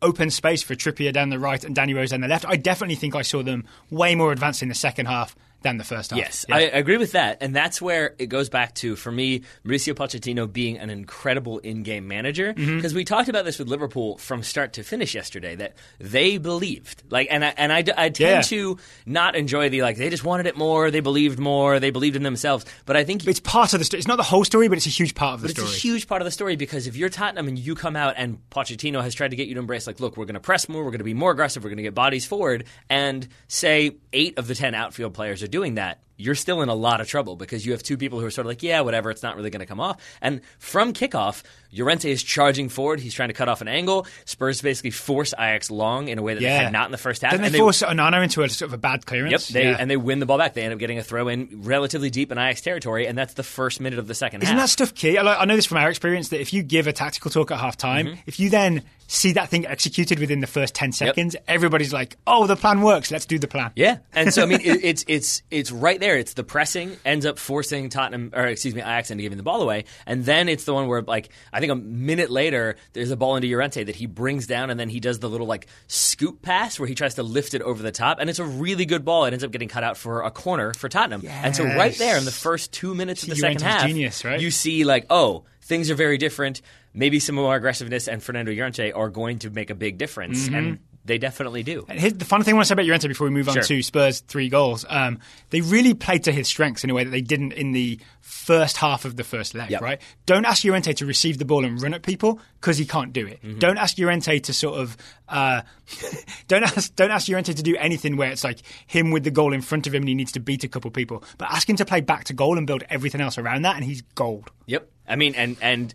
[0.03, 2.45] open space for Trippier down the right and Danny Rose down the left.
[2.45, 5.85] I definitely think I saw them way more advanced in the second half than the
[5.85, 6.19] first half.
[6.19, 6.57] Yes, Yeah.
[6.57, 10.51] I agree with that, and that's where it goes back to for me Mauricio Pochettino
[10.53, 12.77] being an incredible in-game manager Mm-hmm.
[12.77, 17.03] because we talked about this with Liverpool from start to finish yesterday that they believed
[17.11, 18.43] like and I, and I, I tend Yeah.
[18.43, 22.17] to not enjoy the like they just wanted it more they believed more they believed
[22.17, 23.99] in themselves but I think it's part of the story.
[23.99, 25.69] It's not the whole story, but it's a huge part of the story.
[25.69, 28.15] it's a huge part of the story because if you're Tottenham and you come out
[28.17, 30.69] and Pochettino has tried to get you to embrace, like, look, we're going to press
[30.69, 33.97] more, we're going to be more aggressive, we're going to get bodies forward, and say
[34.13, 37.09] eight of the ten outfield players are doing that, you're still in a lot of
[37.09, 39.35] trouble because you have two people who are sort of like, yeah, whatever, it's not
[39.35, 40.01] really going to come off.
[40.21, 43.01] And from kickoff, Llorente is charging forward.
[43.01, 44.07] He's trying to cut off an angle.
[44.25, 47.23] Spurs basically force Ajax long in a way that they had not in the first
[47.23, 47.33] half.
[47.33, 49.49] Then they and force Onana into a sort of a bad Yep, clearance.
[49.49, 49.77] they, Yeah.
[49.81, 50.55] and they win the ball back.
[50.55, 53.43] They end up getting a throw in relatively deep in Ajax territory, and that's the
[53.43, 54.65] first minute of the second Isn't half.
[54.65, 55.19] that stuff key?
[55.19, 57.59] I, I know this from our experience that if you give a tactical talk at
[57.59, 58.21] half time, Mm-hmm.
[58.27, 62.47] if you then see that thing executed within the first 10 seconds, everybody's like, oh,
[62.47, 63.11] the plan works.
[63.11, 63.71] Let's do the plan.
[63.77, 66.17] Yeah, and so I mean, it, it's it's it's right there.
[66.17, 69.63] It's the pressing ends up forcing Tottenham, or excuse me, Ajax into giving the ball
[69.63, 73.17] away, and then it's the one where like I think a minute later, there's a
[73.17, 76.43] ball into Llorente that he brings down, and then he does the little like scoop
[76.43, 79.05] pass where he tries to lift it over the top, and it's a really good
[79.05, 79.27] ball.
[79.27, 82.17] It ends up getting cut out for a corner for Tottenham, and so right there
[82.17, 84.41] in the first two minutes of the second half, genius, right?
[84.41, 86.61] you see like oh things are very different.
[86.95, 90.55] Maybe some more aggressiveness and Fernando Llorente are going to make a big difference, Mm-hmm.
[90.55, 91.85] and they definitely do.
[91.89, 93.55] And here's the fun thing I want to say about Llorente before we move on
[93.55, 93.63] Sure.
[93.65, 94.85] to Spurs' three goals.
[94.89, 95.19] Um,
[95.51, 98.77] they really played to his strengths in a way that they didn't in the first
[98.77, 99.81] half of the first leg, Yep.
[99.83, 100.01] right?
[100.27, 103.27] Don't ask Llorente to receive the ball and run at people because he can't do
[103.27, 103.43] it.
[103.43, 103.59] Mm-hmm.
[103.59, 104.97] Don't ask Llorente to sort of
[105.29, 105.63] uh,
[106.49, 109.53] don't ask don't ask Llorente to do anything where it's like him with the goal
[109.53, 111.25] in front of him and he needs to beat a couple people.
[111.39, 113.85] But ask him to play back to goal and build everything else around that, and
[113.85, 114.51] he's gold.
[114.67, 114.89] Yep.
[115.09, 115.93] I mean, and and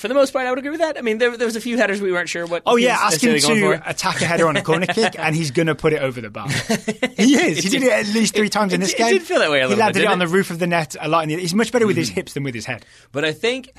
[0.00, 0.96] for the most part, I would agree with that.
[0.96, 2.62] I mean, there, there was a few headers we weren't sure what.
[2.64, 5.50] Oh he yeah, ask him to attack a header on a corner kick, and he's
[5.50, 6.48] going to put it over the bar.
[7.16, 7.58] he is.
[7.58, 9.12] He did it at least three times in this it game.
[9.12, 10.66] did feel that way a he little landed bit, it on the roof of the
[10.66, 11.24] net a lot.
[11.24, 12.14] In the, he's much better with his hmm.
[12.14, 12.86] hips than with his head.
[13.12, 13.72] But I think,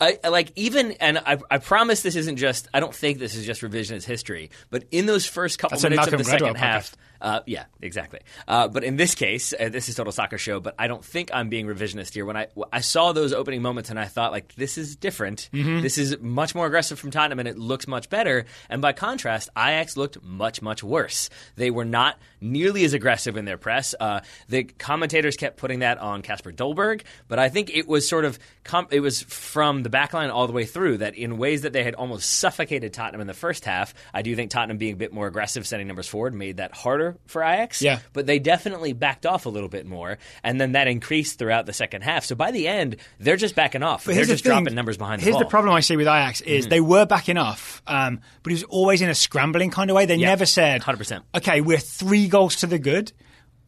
[0.00, 2.66] I like even, and I, I promise this isn't just.
[2.72, 4.50] I don't think this is just revisionist history.
[4.70, 8.20] But in those first couple That's minutes of the Gladwell second half, uh, yeah, exactly.
[8.48, 10.60] Uh, but in this case, uh, this is Total Soccer Show.
[10.60, 12.24] But I don't think I'm being revisionist here.
[12.24, 15.50] When I I saw those opening moments, and I thought like this is different.
[15.52, 15.82] Mm-hmm.
[15.82, 18.46] This is much more aggressive from Tottenham, and it looks much better.
[18.68, 21.28] And by contrast, Ajax looked much much worse.
[21.56, 23.94] They were not nearly as aggressive in their press.
[23.98, 28.24] Uh, the commentators kept putting that on Kasper Dolberg, but I think it was sort
[28.24, 31.62] of com- it was from the back line all the way through that in ways
[31.62, 33.92] that they had almost suffocated Tottenham in the first half.
[34.14, 37.09] I do think Tottenham being a bit more aggressive, sending numbers forward, made that harder
[37.26, 37.80] for Ajax.
[37.82, 38.00] Yeah.
[38.12, 41.72] but they definitely backed off a little bit more, and then that increased throughout the
[41.72, 42.24] second half.
[42.24, 44.04] So by the end, they're just backing off.
[44.04, 45.32] But they're here's the just dropping numbers behind the ball.
[45.32, 45.44] Here's ball.
[45.44, 48.64] the problem I see with Ajax is they were backing off, um, but it was
[48.64, 50.06] always in a scrambling kind of way.
[50.06, 50.28] They Yeah.
[50.28, 51.22] never said, 100%.
[51.36, 53.12] okay, we're three goals to the good.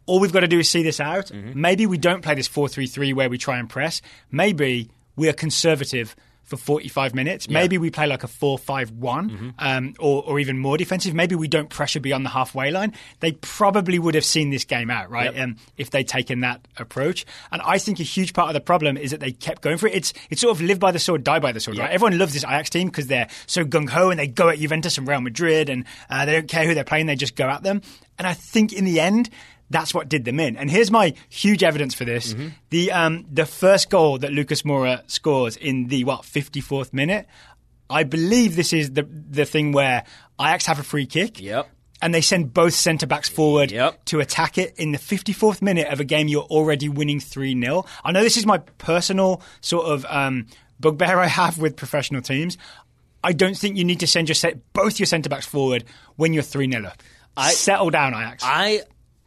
[0.06, 1.26] All we've got to do is see this out.
[1.26, 1.60] Mm-hmm.
[1.60, 4.02] Maybe we don't play this 4 3 3 where we try and press.
[4.32, 7.48] Maybe we are conservative for 45 minutes.
[7.48, 9.48] Maybe we play like a 4 5 one Mm-hmm.
[9.58, 11.14] um, or, or even more defensive.
[11.14, 12.92] Maybe we don't pressure beyond the halfway line.
[13.20, 15.34] They probably would have seen this game out, right?
[15.34, 15.42] Yep.
[15.44, 17.24] Um, if they'd taken that approach.
[17.50, 19.86] And I think a huge part of the problem is that they kept going for
[19.86, 19.94] it.
[19.94, 21.84] It's it's sort of live by the sword, die by the sword, Yeah.
[21.84, 21.92] right?
[21.92, 24.98] Everyone loves this Ajax team because they're so gung ho and they go at Juventus
[24.98, 27.62] and Real Madrid and uh, they don't care who they're playing, they just go at
[27.62, 27.80] them.
[28.18, 29.30] And I think in the end,
[29.72, 30.56] that's what did them in.
[30.56, 32.48] And here's my huge evidence for this: Mm-hmm.
[32.70, 37.26] the um, the first goal that Lucas Moura scores in the what 54th minute.
[37.90, 40.04] I believe this is the the thing where
[40.40, 41.40] Ajax have a free kick.
[41.40, 41.68] Yep.
[42.00, 44.06] And they send both centre backs forward Yep.
[44.06, 47.84] to attack it in the 54th minute of a game you're already winning 3 0.
[48.04, 50.46] I know this is my personal sort of um,
[50.80, 52.58] bugbear I have with professional teams.
[53.22, 55.84] I don't think you need to send your set, both your centre backs forward
[56.16, 57.00] when you're 3 0 up.
[57.52, 58.42] Settle down, Ajax.
[58.44, 58.80] I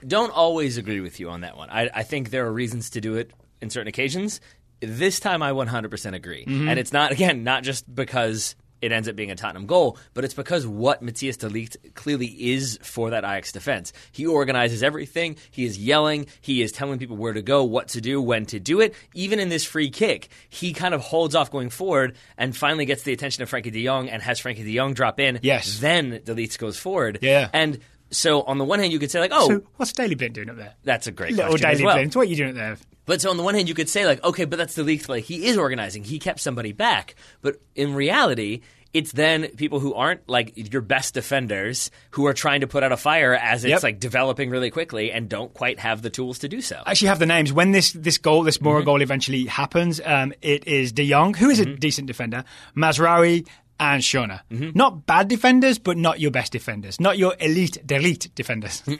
[0.06, 1.70] don't always agree with you on that one.
[1.70, 3.32] I, I think there are reasons to do it
[3.62, 4.42] in certain occasions.
[4.82, 6.68] This time, I 100% agree, mm-hmm.
[6.68, 10.24] and it's not again not just because it ends up being a Tottenham goal, but
[10.24, 13.94] it's because what Matthias de Ligt clearly is for that Ajax defense.
[14.12, 15.38] He organizes everything.
[15.50, 16.28] He is yelling.
[16.42, 18.94] He is telling people where to go, what to do, when to do it.
[19.14, 23.04] Even in this free kick, he kind of holds off going forward and finally gets
[23.04, 25.40] the attention of Frenkie de Jong and has Frenkie de Jong drop in.
[25.42, 25.80] Yes.
[25.80, 27.20] Then de Ligt goes forward.
[27.22, 27.50] Yeah.
[27.54, 27.80] And
[28.12, 30.50] so on the one hand, you could say like, oh, so, what's Daley Blind doing
[30.50, 30.74] up there?
[30.84, 31.96] that's a great Little question as Daley well.
[31.96, 32.16] Blind.
[32.16, 32.78] What are you doing up there?
[33.06, 35.04] But so on the one hand, you could say like, okay, but that's the league
[35.04, 35.22] play.
[35.22, 36.04] He is organizing.
[36.04, 37.16] He kept somebody back.
[37.42, 38.62] But in reality,
[38.94, 42.92] it's then people who aren't like your best defenders who are trying to put out
[42.94, 43.84] a fire as it's Yep.
[43.84, 46.82] like developing really quickly and don't quite have the tools to do so.
[46.86, 47.52] I actually have the names.
[47.54, 48.86] When this this goal, this Moura Mm-hmm.
[48.86, 52.44] goal eventually happens, um, it is De Jong, who is a decent defender,
[52.76, 53.46] Mazraoui,
[53.80, 54.42] and Schöne.
[54.52, 54.72] Mm-hmm.
[54.74, 57.00] Not bad defenders, but not your best defenders.
[57.00, 58.84] Not your elite, elite defenders.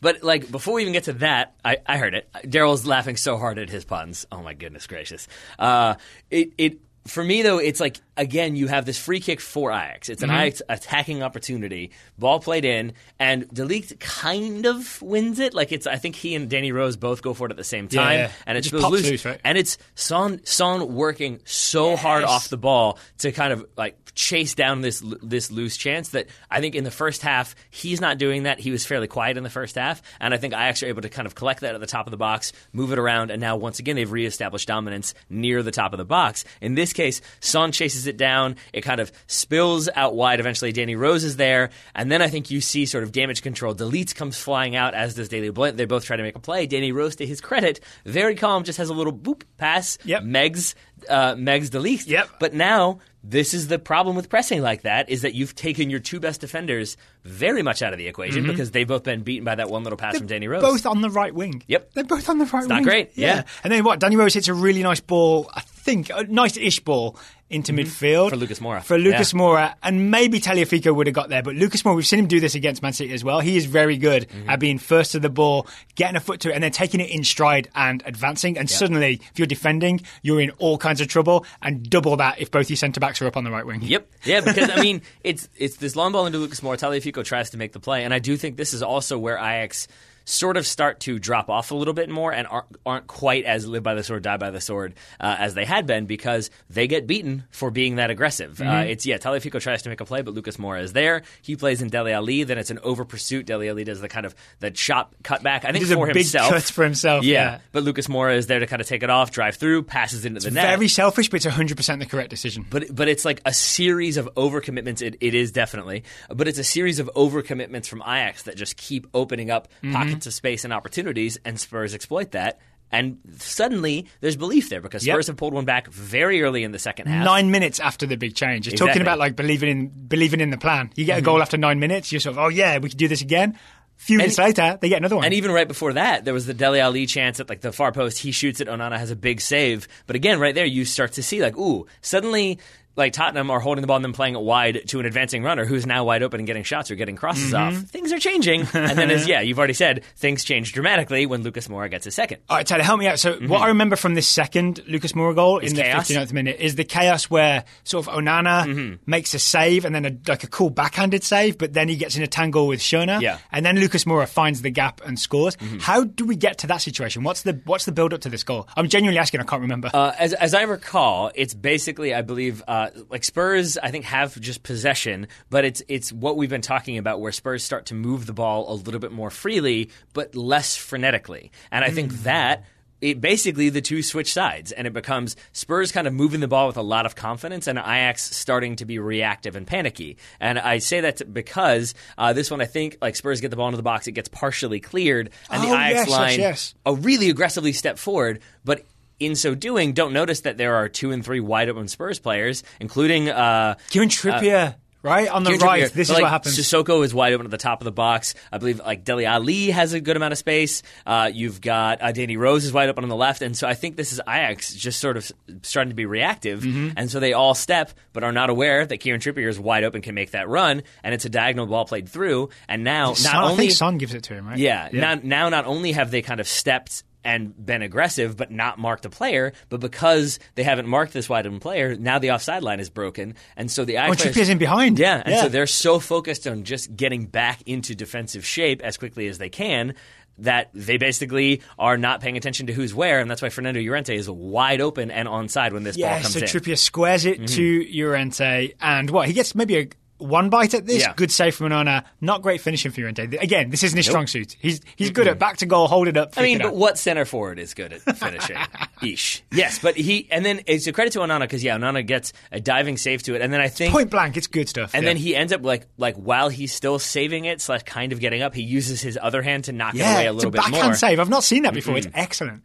[0.00, 2.28] But like before we even get to that, I, I heard it.
[2.44, 4.26] Daryl's laughing so hard at his puns.
[4.30, 5.28] Oh my goodness gracious!
[5.58, 5.94] Uh,
[6.30, 10.08] it it for me though, it's like again you have this free kick for Ajax.
[10.08, 10.38] It's an Mm-hmm.
[10.40, 11.90] Ajax attacking opportunity.
[12.18, 15.54] Ball played in, and de Ligt kind of wins it.
[15.54, 17.88] Like it's I think he and Danny Rose both go for it at the same
[17.88, 18.30] time, Yeah.
[18.46, 19.08] and It it loose.
[19.10, 19.40] loose, right?
[19.44, 24.54] And it's Son Son working so hard off the ball to kind of like chase
[24.54, 28.44] down this this loose chance that I think in the first half he's not doing
[28.44, 28.60] that.
[28.60, 31.08] He was fairly quiet in the first half, and I think Ajax are able to
[31.08, 33.56] kind of collect that at the top of the box, move it around, and now
[33.56, 36.44] once again they've reestablished dominance near the top of the box.
[36.60, 38.56] In this case, Son chases it down.
[38.72, 40.40] It kind of spills out wide.
[40.40, 43.74] Eventually, Danny Rose is there, and then I think you see sort of damage control.
[43.74, 45.78] de Ligt's comes flying out as does Daley Blind.
[45.78, 46.66] They both try to make a play.
[46.66, 49.98] Danny Rose, to his credit, very calm, just has a little boop pass.
[50.04, 50.22] Yep.
[50.22, 50.74] Megs
[51.08, 52.06] uh, Megs de Ligt's.
[52.06, 52.28] Yep.
[52.40, 56.00] But now this is the problem with pressing like that is that you've taken your
[56.00, 59.54] two best defenders very much out of the equation because they've both been beaten by
[59.54, 60.62] that one little pass from Danny Rose.
[60.62, 61.62] Both on the right wing.
[61.66, 61.94] Yep.
[61.94, 62.76] They're both on the right not wing.
[62.76, 63.44] Not great, yeah.
[63.62, 63.98] And then what?
[64.00, 67.18] Danny Rose hits a really nice ball, I think, a nice-ish ball
[67.50, 68.26] into midfield.
[68.26, 68.28] Mm-hmm.
[68.30, 68.82] For Lucas Moura.
[68.82, 69.38] For Lucas Yeah.
[69.38, 69.74] Moura.
[69.82, 72.54] And maybe Tagliafico would have got there, but Lucas Moura, we've seen him do this
[72.54, 73.40] against Man City as well.
[73.40, 74.50] He is very good Mm-hmm.
[74.50, 77.10] at being first to the ball, getting a foot to it, and then taking it
[77.10, 78.56] in stride and advancing.
[78.58, 82.50] And suddenly, if you're defending, you're in all kinds of trouble, and double that if
[82.50, 83.82] both your centre-backs are up on the right wing.
[83.82, 84.10] Yep.
[84.24, 86.78] Yeah, because I mean, it's it's this long ball into Lucas Moura.
[86.78, 89.86] Tagliafico tries to make the play, and I do think this is also where Ajax
[90.24, 93.66] sort of start to drop off a little bit more and aren't, aren't quite as
[93.66, 96.86] live by the sword, die by the sword uh, as they had been because they
[96.86, 98.60] get beaten for being that aggressive.
[98.60, 98.88] Uh, Mm-hmm.
[98.90, 101.22] it's yeah, Tagliafico tries to make a play, but Lucas Moura is there.
[101.42, 102.42] He plays in Dele Ali.
[102.44, 103.46] Then it's an over pursuit.
[103.46, 105.64] Dele Ali does the kind of the chop cutback.
[105.64, 106.50] I think for big himself.
[106.50, 107.58] cut for himself, yeah.
[107.72, 110.40] But Lucas Moura is there to kind of take it off, drive through, passes into
[110.40, 112.66] the net Very selfish, but it's 100% the correct decision.
[112.70, 115.02] but but it's like a series of overcommitments.
[115.02, 119.06] It, it is definitely, but it's a series of overcommitments from Ajax that just keep
[119.14, 119.92] opening up Mm-hmm.
[119.92, 122.60] pockets of space and opportunities, and Spurs exploit that.
[122.92, 125.14] And suddenly, there's belief there because Yep.
[125.14, 127.24] Spurs have pulled one back very early in the second half.
[127.24, 128.66] Nine minutes after the big change.
[128.66, 129.02] Talking Exactly.
[129.02, 130.90] about like believing in believing in the plan.
[130.94, 131.24] You get a mm-hmm.
[131.24, 133.58] goal after nine minutes, you're sort of, oh yeah, we can do this again.
[133.98, 135.24] A few minutes later, they get another one.
[135.24, 137.90] And even right before that, there was the Dele Ali chance at like the far
[137.90, 138.18] post.
[138.18, 138.68] He shoots it.
[138.68, 139.88] Onana has a big save.
[140.06, 142.58] But again, right there, you start to see like, ooh, suddenly.
[142.96, 145.64] Like Tottenham are holding the ball and then playing it wide to an advancing runner
[145.64, 147.76] who's now wide open and getting shots or getting crosses Mm-hmm.
[147.76, 147.82] off.
[147.90, 151.68] Things are changing, and then as yeah, you've already said, things change dramatically when Lucas
[151.68, 152.38] Moura gets a second.
[152.48, 153.18] All right, Tyler, help me out.
[153.18, 155.98] So, what I remember from this second Lucas Moura goal in the Mm-hmm.
[156.18, 158.94] 59th minute is the chaos where sort of Onana Mm-hmm.
[159.10, 162.16] makes a save and then a, like a cool backhanded save, but then he gets
[162.16, 163.20] in a tangle with Schöne.
[163.20, 163.34] Yeah.
[163.34, 163.42] Mm-hmm.
[163.56, 165.56] And then Lucas Moura finds the gap and scores.
[165.80, 167.22] How do we get to that situation?
[167.24, 168.68] What's the what's the build up to this goal?
[168.76, 169.40] I'm genuinely asking.
[169.40, 169.90] I can't remember.
[169.92, 173.78] Uh, as, as I recall, it's basically, I believe, uh, like Spurs.
[173.78, 177.62] I think have just possession, but it's it's what we've been talking about, where Spurs
[177.62, 181.50] start to move the ball a little bit more freely, but less frenetically.
[181.70, 182.64] And I think that.
[183.00, 186.68] It basically the two switch sides, and it becomes Spurs kind of moving the ball
[186.68, 190.16] with a lot of confidence, and Ajax starting to be reactive and panicky.
[190.40, 193.66] And I say that because uh, this one, I think, like Spurs get the ball
[193.66, 196.74] into the box, it gets partially cleared, and the Oh, Ajax yes, yes, line yes.
[196.86, 198.86] a really aggressively step forward, but
[199.20, 202.62] in so doing, don't notice that there are two and three wide open Spurs players,
[202.80, 205.28] including uh, Kieran Trippier right?
[205.28, 206.58] On the Kieran right, Trippier, this but, is like, what happens.
[206.58, 208.34] Sissoko is wide open at the top of the box.
[208.50, 210.82] I believe like Dele Ali has a good amount of space.
[211.04, 213.74] Uh, you've got uh, Danny Rose is wide open on the left, and so I
[213.74, 215.30] think this is Ajax just sort of
[215.62, 216.90] starting to be reactive, Mm-hmm.
[216.96, 220.00] and so they all step but are not aware that Kieran Trippier is wide open,
[220.00, 223.44] can make that run, and it's a diagonal ball played through, and now not Son,
[223.44, 224.56] only think Son gives it to him, right?
[224.56, 228.78] yeah, Now, now not only have they kind of stepped and been aggressive, but not
[228.78, 232.62] marked a player, but because they haven't marked this wide open player, now the offside
[232.62, 234.98] line is broken, and so the Ajax players- in behind.
[234.98, 239.26] yeah, and so they're so focused on just getting back into defensive shape as quickly
[239.28, 239.94] as they can
[240.38, 244.16] that they basically are not paying attention to who's where, and that's why Fernando Llorente
[244.16, 246.44] is wide open and onside when this Yeah, ball comes so in.
[246.46, 247.54] Trippier squares it mm-hmm.
[247.54, 249.28] to Llorente, and what?
[249.28, 251.02] He gets maybe a one bite at this.
[251.02, 251.12] Yeah.
[251.16, 252.04] Good save from Onana.
[252.20, 253.36] Not great finishing for Llorente.
[253.36, 254.56] Again, this isn't his strong suit.
[254.60, 256.34] He's he's good at back to goal, hold it up.
[256.36, 256.74] I mean, but up.
[256.74, 258.56] what center forward is good at finishing?
[259.02, 259.42] Ish.
[259.52, 262.60] Yes, but he and then it's a credit to Onana because yeah, Onana gets a
[262.60, 264.94] diving save to it, and then I think point blank, it's good stuff.
[264.94, 265.10] And yeah.
[265.10, 268.42] then he ends up like like while he's still saving it slash kind of getting
[268.42, 270.62] up, he uses his other hand to knock yeah, it away a little a bit
[270.62, 270.94] backhand more.
[270.94, 271.18] save.
[271.18, 271.96] I've not seen that before.
[271.96, 272.62] It's excellent.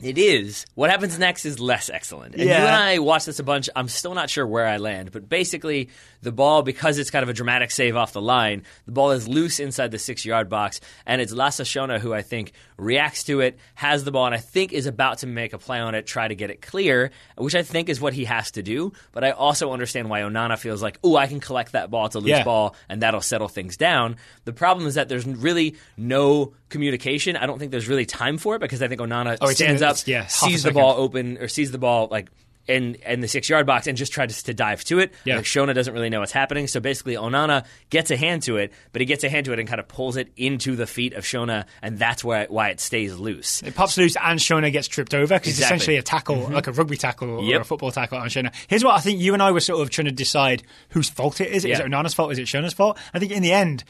[0.00, 0.66] It is.
[0.74, 2.34] What happens next is less excellent.
[2.34, 2.58] And Yeah.
[2.60, 3.70] you and I watched this a bunch.
[3.74, 5.88] I'm still not sure where I land, but basically,
[6.24, 9.28] the ball, because it's kind of a dramatic save off the line, the ball is
[9.28, 13.40] loose inside the six yard box, and it's Lasse Schöne who I think reacts to
[13.40, 16.06] it, has the ball, and I think is about to make a play on it,
[16.06, 18.92] try to get it clear, which I think is what he has to do.
[19.12, 22.06] But I also understand why Onana feels like, oh, I can collect that ball.
[22.06, 22.44] It's a loose Yeah.
[22.44, 24.16] ball, and that'll settle things down.
[24.44, 27.36] The problem is that there's really no communication.
[27.36, 29.96] I don't think there's really time for it because I think Onana Oh, stands up,
[30.06, 32.28] yeah, sees the ball open or sees the ball like
[32.66, 35.12] in in the six yard box and just tries to dive to it.
[35.24, 35.36] Yeah.
[35.36, 38.72] Like Schöne doesn't really know what's happening, so basically Onana gets a hand to it,
[38.92, 41.12] but he gets a hand to it and kind of pulls it into the feet
[41.14, 43.62] of Schöne, and that's why why it stays loose.
[43.62, 46.54] It pops loose and Schöne gets tripped over because it's essentially a tackle, mm-hmm.
[46.54, 47.60] like a rugby tackle or Yep.
[47.60, 48.52] a football tackle on Schöne.
[48.68, 51.40] Here's what I think you and I were sort of trying to decide whose fault
[51.40, 51.64] it is.
[51.64, 52.32] Is it Onana's fault?
[52.32, 52.98] Is it Schöne's fault?
[53.12, 53.84] I think in the end,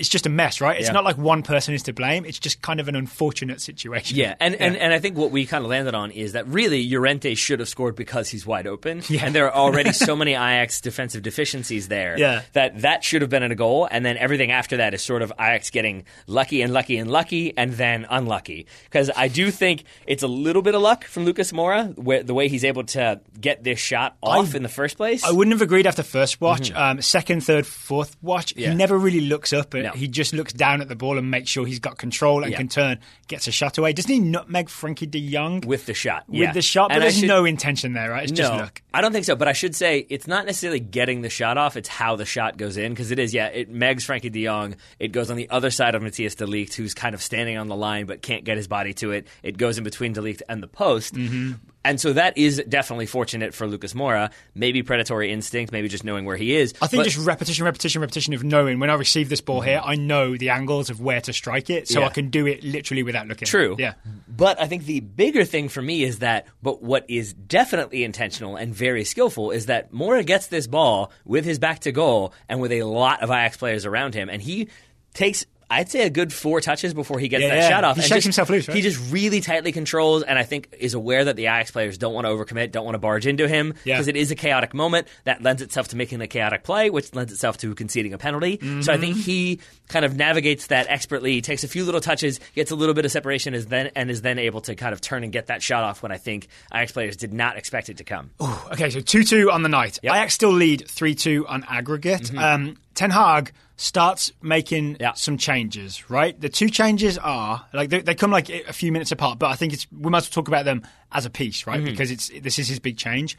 [0.00, 0.78] it's just a mess, right?
[0.78, 0.94] It's Yeah.
[0.94, 2.24] not like one person is to blame.
[2.24, 4.16] It's just kind of an unfortunate situation.
[4.16, 6.88] Yeah, and, And, and I think what we kind of landed on is that really
[6.90, 9.26] Llorente should have scored because he's wide open, Yeah.
[9.26, 12.42] and there are already so many Ajax defensive deficiencies there Yeah.
[12.54, 15.32] that that should have been a goal, and then everything after that is sort of
[15.38, 18.66] Ajax getting lucky and lucky and lucky, and then unlucky.
[18.84, 22.34] Because I do think it's a little bit of luck from Lucas Moura, where, the
[22.34, 25.22] way he's able to get this shot off in the first place.
[25.24, 26.72] I wouldn't have agreed after first watch.
[26.72, 28.60] Um, second, third, fourth watch, Mm-hmm.
[28.60, 28.70] Yeah.
[28.70, 29.74] he never really looks up.
[29.74, 29.89] At, No.
[29.92, 32.58] He just looks down at the ball and makes sure he's got control and Yeah.
[32.58, 32.98] can turn,
[33.28, 33.92] gets a shot away.
[33.92, 36.52] Doesn't he nutmeg Frenkie de Jong with the shot, with yeah.
[36.52, 36.88] the shot?
[36.88, 38.24] But And there's should- no intention there, right?
[38.24, 38.68] It's just no.
[38.92, 39.36] I don't think so.
[39.36, 42.56] But I should say it's not necessarily getting the shot off; it's how the shot
[42.56, 43.32] goes in because it is.
[43.32, 44.74] Yeah, it megs Frenkie De Jong.
[44.98, 47.68] It goes on the other side of Matthijs De Ligt, who's kind of standing on
[47.68, 49.26] the line but can't get his body to it.
[49.42, 51.14] It goes in between De Ligt and the post.
[51.14, 51.52] Mm-hmm.
[51.82, 54.30] And so that is definitely fortunate for Lucas Moura.
[54.54, 56.74] Maybe predatory instinct, maybe just knowing where he is.
[56.82, 59.80] I think But- just repetition, repetition, repetition of knowing when I receive this ball here,
[59.82, 62.06] I know the angles of where to strike it, so Yeah.
[62.06, 63.46] I can do it literally without looking.
[63.46, 63.76] True.
[63.78, 63.94] Yeah.
[64.28, 68.56] But I think the bigger thing for me is that, but what is definitely intentional
[68.56, 72.60] and very skillful is that Moura gets this ball with his back to goal and
[72.60, 74.68] with a lot of Ajax players around him, and he
[75.14, 75.46] takes.
[75.70, 77.68] I'd say a good four touches before he gets Yeah, that yeah.
[77.68, 77.96] shot off.
[77.96, 78.76] He and shakes just- himself loose, right?
[78.76, 82.12] He just really tightly controls, and I think is aware that the Ajax players don't
[82.12, 83.94] want to overcommit, don't want to barge into him Yeah.
[83.96, 87.14] because it is a chaotic moment that lends itself to making a chaotic play, which
[87.14, 88.58] lends itself to conceding a penalty.
[88.82, 89.20] So I think Mm-hmm.
[89.22, 93.04] he kind of navigates that expertly, takes a few little touches, gets a little bit
[93.04, 95.62] of separation, is then and is then able to kind of turn and get that
[95.62, 98.30] shot off when I think Ajax players did not expect it to come.
[98.72, 99.98] Okay, so 2 2 on the night.
[100.02, 100.12] Yep.
[100.12, 100.20] Mm-hmm.
[100.20, 102.36] Ajax still lead 3 2 on aggregate.
[102.36, 105.14] Um, Ten Hag starts making Yeah.
[105.14, 106.38] some changes, right?
[106.38, 109.54] The two changes are, like, they, they come like a few minutes apart, but I
[109.56, 111.70] think it's, we must talk about them as a piece, Mm-hmm.
[111.70, 111.84] right?
[111.84, 113.38] Because it's this is his big change.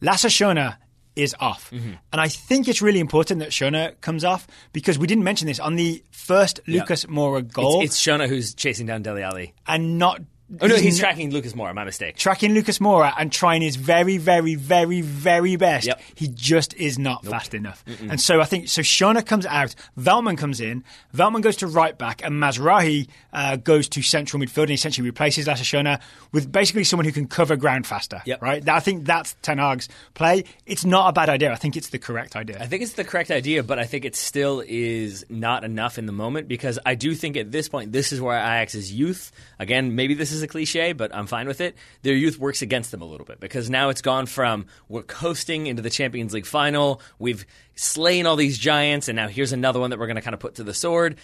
[0.00, 0.76] Lasse Schöne
[1.16, 1.70] is off.
[1.70, 1.92] Mm-hmm.
[2.12, 5.58] And I think it's really important that Schöne comes off because we didn't mention this
[5.60, 9.52] on the first Lucas Moura goal It's, it's Schöne who's chasing down Dele Ali.
[9.66, 10.20] and not.
[10.60, 11.74] Oh no, he's tracking Lucas Moura.
[11.74, 12.16] My mistake.
[12.16, 15.86] tracking Lucas Moura and trying his very, very, very, very best.
[15.86, 16.00] Yep.
[16.14, 17.82] He just is not fast enough.
[18.00, 18.82] And so I think so.
[18.82, 23.88] Schöne comes out, Veltman comes in, Veltman goes to right back, and Mazraoui uh, goes
[23.90, 25.98] to central midfield and essentially replaces Lasse Schöne
[26.32, 28.20] with basically someone who can cover ground faster.
[28.26, 28.42] Yep.
[28.42, 28.68] Right.
[28.68, 30.44] I think that's Ten Hag's play.
[30.66, 31.52] It's not a bad idea.
[31.52, 32.58] I think it's the correct idea.
[32.60, 36.04] I think it's the correct idea, but I think it still is not enough in
[36.04, 39.94] the moment because I do think at this point, this is where Ajax's youth, again,
[39.94, 41.76] maybe this is a cliche, but I'm fine with it.
[42.02, 45.66] Their youth works against them a little bit because now it's gone from we're coasting
[45.66, 49.90] into the Champions League final, we've slain all these giants, and now here's another one
[49.90, 51.16] that we're going to kind of put to the sword.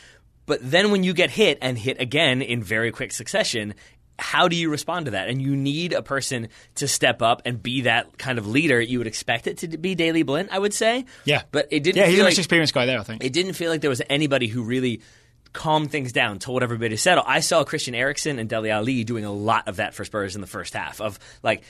[0.47, 3.74] But then when you get hit and hit again in very quick succession,
[4.18, 5.28] how do you respond to that?
[5.28, 8.80] And you need a person to step up and be that kind of leader.
[8.80, 11.05] You would expect it to be Daley Blind, I would say.
[11.24, 11.43] Yeah.
[11.53, 13.22] But it didn't Yeah, he's feel a like, experienced guy there, I think.
[13.22, 15.03] it didn't feel like there was anybody who really
[15.53, 17.24] calmed things down, told everybody to settle.
[17.26, 20.40] I saw Christian Eriksen and Dele Ali doing a lot of that for Spurs in
[20.40, 21.62] the first half of like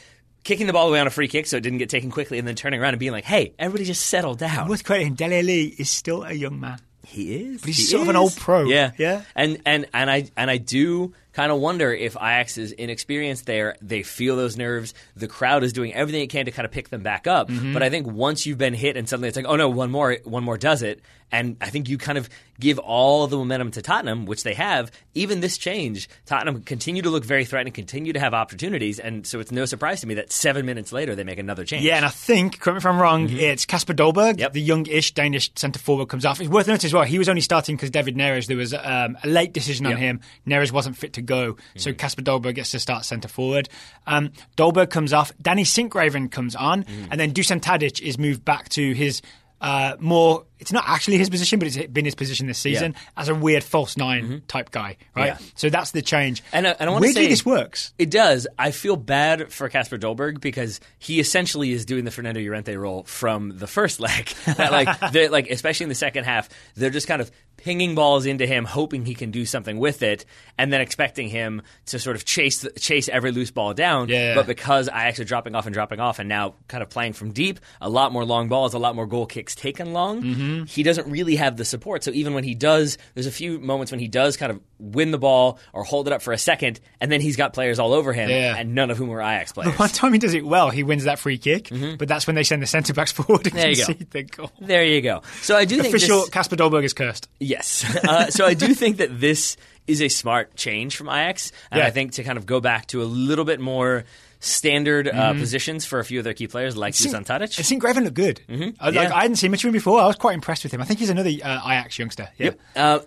[0.44, 2.46] kicking the ball away on a free kick so it didn't get taken quickly and
[2.46, 4.68] then turning around and being like, hey, everybody just settle down.
[4.68, 6.78] Worth crediting, Dele Ali is still a young man.
[7.06, 7.62] He is.
[7.62, 8.64] But he's sort of an old pro.
[8.64, 8.92] Yeah.
[8.98, 9.22] Yeah.
[9.34, 13.76] And and and I and I do kind of wonder if Ajax is inexperienced there.
[13.80, 14.92] They feel those nerves.
[15.16, 17.48] The crowd is doing everything it can to kind of pick them back up.
[17.48, 17.72] Mm-hmm.
[17.72, 20.18] But I think once you've been hit and suddenly it's like, oh no, one more,
[20.24, 21.00] one more does it.
[21.30, 24.90] And I think you kind of give all the momentum to Tottenham, which they have.
[25.14, 29.38] Even this change, Tottenham continue to look very threatening, continue to have opportunities, and so
[29.38, 31.84] it's no surprise to me that seven minutes later they make another change.
[31.84, 34.40] Yeah, and I think, correct me if I'm wrong, it's Kasper Dolberg, Mm-hmm.
[34.40, 34.52] Yep.
[34.54, 36.40] the young-ish Danish centre forward, comes off.
[36.40, 37.04] It's worth noting as well.
[37.04, 38.46] He was only starting because David Neres.
[38.46, 40.00] There was um, a late decision on Yep.
[40.00, 40.20] him.
[40.46, 41.78] Neres wasn't fit to go, Mm-hmm.
[41.78, 43.68] so Kasper Dolberg gets to start centre forward.
[44.06, 45.30] Um, Dolberg comes off.
[45.40, 47.08] Danny Sinkgraven comes on, Mm.
[47.10, 49.20] and then Dusan Tadic is moved back to his.
[49.60, 53.28] Uh, more, it's not actually his position, but it's been his position this season as
[53.28, 55.32] a weird false 9 type guy, right?
[55.34, 55.42] Mm-hmm.
[55.44, 55.50] Yeah.
[55.56, 56.42] So that's the change.
[56.52, 57.92] And I- and I wanna say- this works.
[57.98, 58.46] It does.
[58.58, 63.04] I feel bad for Kasper Dolberg because he essentially is doing the Fernando Llorente role
[63.04, 64.28] from the first leg.
[64.46, 68.24] That, like, they're, like especially in the second half, they're just kind of pinging balls
[68.24, 70.24] into him, hoping he can do something with it,
[70.56, 74.08] and then expecting him to sort of chase the, chase every loose ball down.
[74.08, 74.36] Yeah.
[74.36, 77.32] But because Ajax are dropping off and dropping off, and now kind of playing from
[77.32, 80.22] deep, a lot more long balls, a lot more goal kicks taken long.
[80.22, 80.47] Mm-hmm.
[80.66, 82.04] He doesn't really have the support.
[82.04, 85.10] So even when he does, there's a few moments when he does kind of win
[85.10, 87.92] the ball or hold it up for a second, and then he's got players all
[87.92, 88.54] over him, Yeah.
[88.56, 89.78] and none of whom are Ajax players.
[89.78, 92.44] One time he does it well, he wins that free kick, but that's when they
[92.44, 93.58] send the centre backs forward and Mm-hmm.
[93.58, 94.04] There you go.
[94.10, 94.50] the goal.
[94.60, 95.22] There you go.
[95.42, 97.28] So I do think Official this, Kasper Dolberg is cursed.
[97.40, 97.84] Yes.
[98.08, 101.86] Uh, so I do think that this is a smart change from Ajax, and Yeah.
[101.86, 104.04] I think to kind of go back to a little bit more
[104.40, 105.40] standard uh, Mm-hmm.
[105.40, 107.58] positions for a few of their key players like Dusan Tadic.
[107.58, 108.40] I think Graven looked good.
[108.48, 108.94] I, like, Mm-hmm.
[108.94, 109.14] Yeah.
[109.14, 110.00] I hadn't seen much of him before.
[110.00, 110.80] I was quite impressed with him.
[110.80, 112.28] I think he's another uh, Ajax youngster.
[112.38, 112.50] Yeah.
[112.76, 113.00] Uh,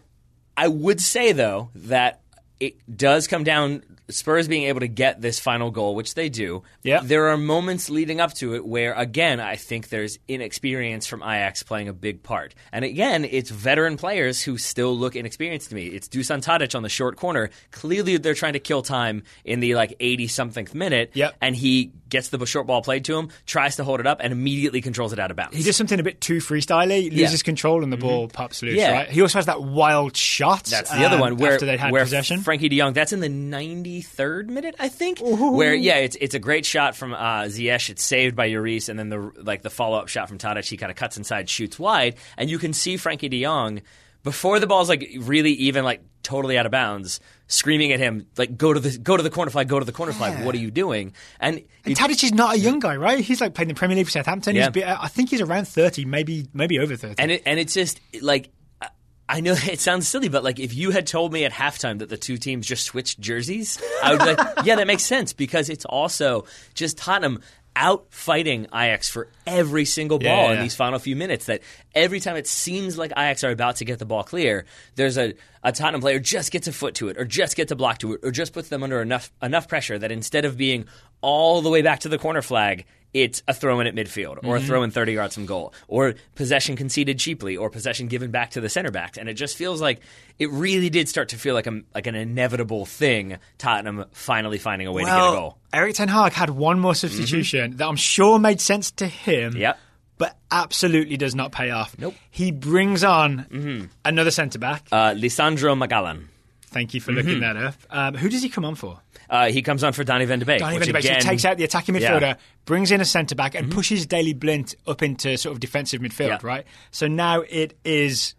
[0.57, 2.19] I would say though that
[2.59, 6.63] it does come down Spurs being able to get this final goal, which they do.
[6.83, 7.01] Yeah.
[7.03, 11.63] There are moments leading up to it where again I think there's inexperience from Ajax
[11.63, 12.53] playing a big part.
[12.71, 15.87] And again, it's veteran players who still look inexperienced to me.
[15.87, 17.49] It's Dusan Tadic on the short corner.
[17.71, 21.35] Clearly they're trying to kill time in the like 80 something minute Yep.
[21.41, 24.31] and he gets the short ball played to him, tries to hold it up and
[24.31, 25.57] immediately controls it out of bounds.
[25.57, 27.27] He does something a bit too freestyly, loses Yeah.
[27.27, 27.45] Mm-hmm.
[27.45, 28.75] control, and the ball pops loose.
[28.75, 28.91] Yeah.
[28.91, 29.09] Right.
[29.09, 30.65] He also has that wild shot.
[30.65, 32.41] That's the other um, one where after they had where possession.
[32.41, 32.93] Frenkie De Jong.
[32.93, 35.19] That's in the 93rd minute, I think.
[35.21, 37.89] Where yeah, it's it's a great shot from uh, Ziyech.
[37.89, 40.67] It's saved by Lloris, and then the like the follow up shot from Tadic.
[40.69, 43.81] He kind of cuts inside, shoots wide, and you can see Frenkie De Jong
[44.23, 48.57] before the ball's like really even like totally out of bounds, screaming at him like
[48.57, 50.45] go to the go to the corner flag, go to the corner flag.
[50.45, 51.13] What are you doing?
[51.39, 53.19] And and Tadic is not a young guy, right?
[53.19, 54.55] He's like playing the Premier League for Southampton.
[54.55, 54.69] Yeah.
[54.73, 57.15] He's I think he's around thirty, maybe maybe over thirty.
[57.17, 58.51] And it and it's just like
[58.81, 58.89] I-
[59.29, 62.09] I know it sounds silly, but like if you had told me at halftime that
[62.09, 65.69] the two teams just switched jerseys, I would be like, yeah, that makes sense because
[65.69, 67.41] it's also just Tottenham
[67.75, 70.61] out fighting Ajax for every single ball Yeah, in yeah.
[70.63, 71.45] these final few minutes.
[71.45, 71.61] That
[71.95, 74.65] every time it seems like Ajax are about to get the ball clear,
[74.95, 77.75] there's a, a Tottenham player just gets a foot to it, or just gets a
[77.75, 80.85] block to it, or just puts them under enough enough pressure that instead of being
[81.21, 84.55] all the way back to the corner flag, it's a throw in at midfield, or
[84.55, 84.67] a mm-hmm.
[84.67, 88.61] throw in 30 yards from goal, or possession conceded cheaply, or possession given back to
[88.61, 89.17] the center backs.
[89.17, 90.01] And it just feels like
[90.39, 93.37] it really did start to feel like a, like an inevitable thing.
[93.57, 95.57] Tottenham finally finding a way to get a well, goal.
[95.73, 97.07] Erik Ten Hag had one more mm-hmm.
[97.07, 99.55] substitution that I'm sure made sense to him.
[99.55, 99.77] Yep.
[100.17, 101.95] But absolutely does not pay off.
[101.97, 102.13] Nope.
[102.29, 103.85] He brings on mm-hmm.
[104.05, 104.85] another centre back.
[104.91, 106.25] Uh, Lisandro Magallán.
[106.71, 107.75] Thank you for looking that up.
[107.89, 108.99] Um, who does he come on for?
[109.29, 110.59] Uh, he comes on for Donny van de Beek.
[110.59, 111.03] Donny Van de Beek.
[111.03, 112.11] So again, he takes out the attacking Yeah.
[112.11, 112.23] Mm-hmm.
[112.25, 116.01] midfielder, brings in a centre back, and pushes Daley Blind up into sort of defensive
[116.01, 116.27] midfield.
[116.29, 116.39] Yeah.
[116.41, 116.65] Right.
[116.91, 118.35] So now it is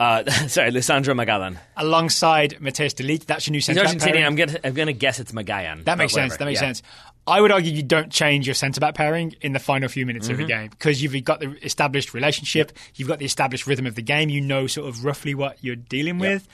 [0.00, 1.56] Uh, sorry, Lisandro Magallán.
[1.76, 3.26] alongside Matthijs de Ligt.
[3.26, 3.98] That's your new centre back.
[3.98, 4.24] Pairing.
[4.24, 5.84] I'm gonna I'm gonna guess it's Magallán.
[5.84, 6.32] That makes sense.
[6.32, 6.38] whatever.
[6.38, 6.68] That makes Yeah.
[6.68, 6.82] sense.
[7.26, 10.26] I would argue you don't change your centre back pairing in the final few minutes
[10.26, 10.32] Mm-hmm.
[10.32, 13.94] of the game because you've got the established relationship, you've got the established rhythm of
[13.94, 16.46] the game, you know sort of roughly what you're dealing with,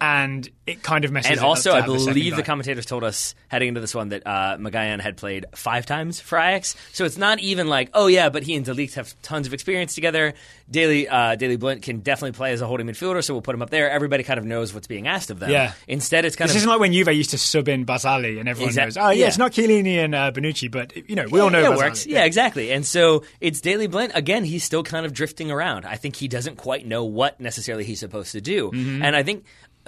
[0.00, 1.30] and it kind of messes.
[1.30, 3.68] And it up And also, I have the second believe the commentators told us heading
[3.68, 6.76] into this one that uh, Magallán had played five times for Ajax.
[6.92, 9.54] So it's not even like, oh yeah, but he and de Ligt have tons of
[9.54, 10.34] experience together.
[10.70, 13.62] Daley uh, Daley Blind can definitely play as a holding midfielder, so we'll put him
[13.62, 13.90] up there.
[13.90, 15.50] Everybody kind of knows what's being asked of them.
[15.50, 15.72] Yeah.
[15.86, 18.38] Instead, it's kind This of this isn't like when Juve used to sub in Barzagli
[18.38, 19.26] and everyone Exact- knows, oh yeah, yeah.
[19.28, 21.76] it's not Chiellini and uh, Bonucci, but you know we all know yeah, it Barzagli.
[21.78, 22.06] works.
[22.06, 22.24] Yeah.
[22.24, 22.70] exactly.
[22.72, 24.12] And so it's Daley Blind.
[24.14, 25.86] Again, he's still kind of drifting around.
[25.86, 28.70] I think he doesn't quite know what necessarily he's supposed to do.
[28.70, 29.02] Mm-hmm.
[29.02, 29.44] And I think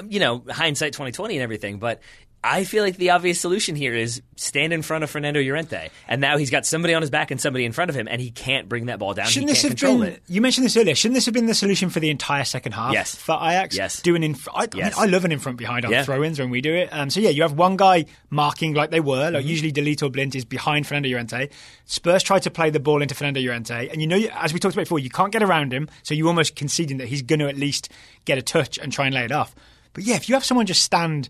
[0.09, 2.01] you know, hindsight 2020 and everything, but
[2.43, 6.23] I feel like the obvious solution here is stand in front of Fernando Llorente, and
[6.23, 8.31] now he's got somebody on his back and somebody in front of him, and he
[8.31, 9.27] can't bring that ball down.
[9.27, 10.15] Shouldn't he this have control been?
[10.15, 10.23] it.
[10.27, 10.95] You mentioned this earlier.
[10.95, 12.95] Shouldn't this have been the solution for the entire second half?
[12.95, 13.15] Yes.
[13.15, 14.01] For Ajax, Yes.
[14.01, 14.37] doing in.
[14.55, 14.97] I, I, mean, Yes.
[14.97, 16.03] I love an in front behind on Yeah.
[16.03, 16.89] throw-ins when we do it.
[16.93, 19.17] Um, so yeah, you have one guy marking like they were.
[19.27, 19.35] Mm-hmm.
[19.35, 21.51] Like usually, de Ligt or Blind is behind Fernando Llorente.
[21.85, 24.75] Spurs try to play the ball into Fernando Llorente, and you know, as we talked
[24.75, 25.91] about before, you can't get around him.
[26.05, 27.91] So you almost conceding that he's going to at least
[28.25, 29.55] get a touch and try and lay it off.
[29.93, 31.29] But yeah, if you have someone just stand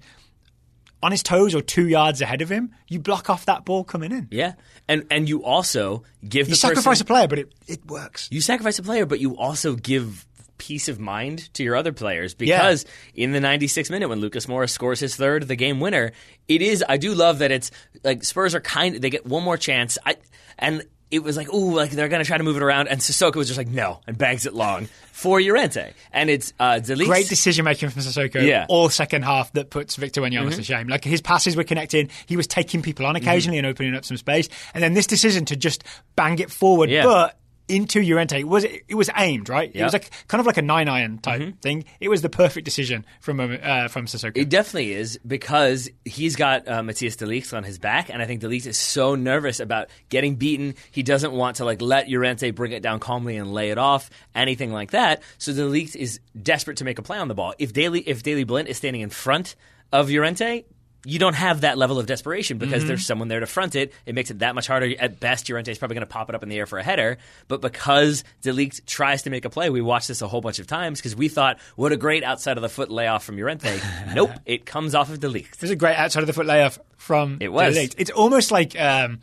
[1.02, 4.12] on his toes or two yards ahead of him, you block off that ball coming
[4.12, 4.28] in.
[4.30, 4.54] Yeah,
[4.88, 8.28] and and you also give You the sacrifice person, a player, but it, it works.
[8.30, 10.26] you sacrifice a player, but you also give
[10.58, 12.84] peace of mind to your other players because
[13.14, 16.12] in the 96th minute when Lucas Moura scores his third, the game winner,
[16.48, 16.84] it is.
[16.86, 17.70] I do love that it's
[18.04, 18.96] like Spurs are kind.
[18.96, 19.96] They get one more chance.
[20.04, 20.16] I
[20.58, 20.84] and.
[21.11, 23.48] It was like, ooh, like they're gonna try to move it around, and Sissoko was
[23.48, 27.06] just like, no, and bangs it long for Llorente, and it's uh, Delis.
[27.06, 28.62] great decision making from Sissoko Yeah.
[28.62, 28.70] Mm-hmm.
[28.70, 30.86] all second half that puts Victor Wanyama to shame.
[30.88, 34.16] Like his passes were connecting, he was taking people on occasionally and opening up some
[34.16, 35.82] space, and then this decision to just
[36.14, 37.02] bang it forward, Yeah.
[37.04, 37.36] but
[37.71, 39.68] into Llorente was it it was aimed right.
[39.71, 39.85] It Mm-hmm.
[39.85, 41.85] was like kind of like a nine iron type thing.
[42.01, 44.37] It was the perfect decision from uh, from Sissoko.
[44.37, 48.27] It definitely is because he's got uh, Matthijs de Ligt on his back, and I
[48.27, 50.75] think de Ligt is so nervous about getting beaten.
[50.91, 54.11] He doesn't want to like let Llorente bring it down calmly and lay it off,
[54.35, 55.23] anything like that.
[55.39, 57.55] So de Ligt is desperate to make a play on the ball.
[57.59, 59.55] If Daley if Daley Blind is standing in front
[59.93, 60.64] of Llorente.
[61.05, 63.92] You don't have that level of desperation because there's someone there to front it.
[64.05, 64.92] It makes it that much harder.
[64.98, 66.82] At best, Llorente is probably going to pop it up in the air for a
[66.82, 67.16] header.
[67.48, 70.59] But because de Ligt tries to make a play, we watched this a whole bunch
[70.59, 73.80] of times because we thought, what a great outside of the foot layoff from Llorente.
[74.14, 75.55] nope, it comes off of de Ligt.
[75.55, 77.74] It was a great outside of the foot layoff from It was.
[77.74, 77.94] lead.
[77.96, 79.20] It's almost like um,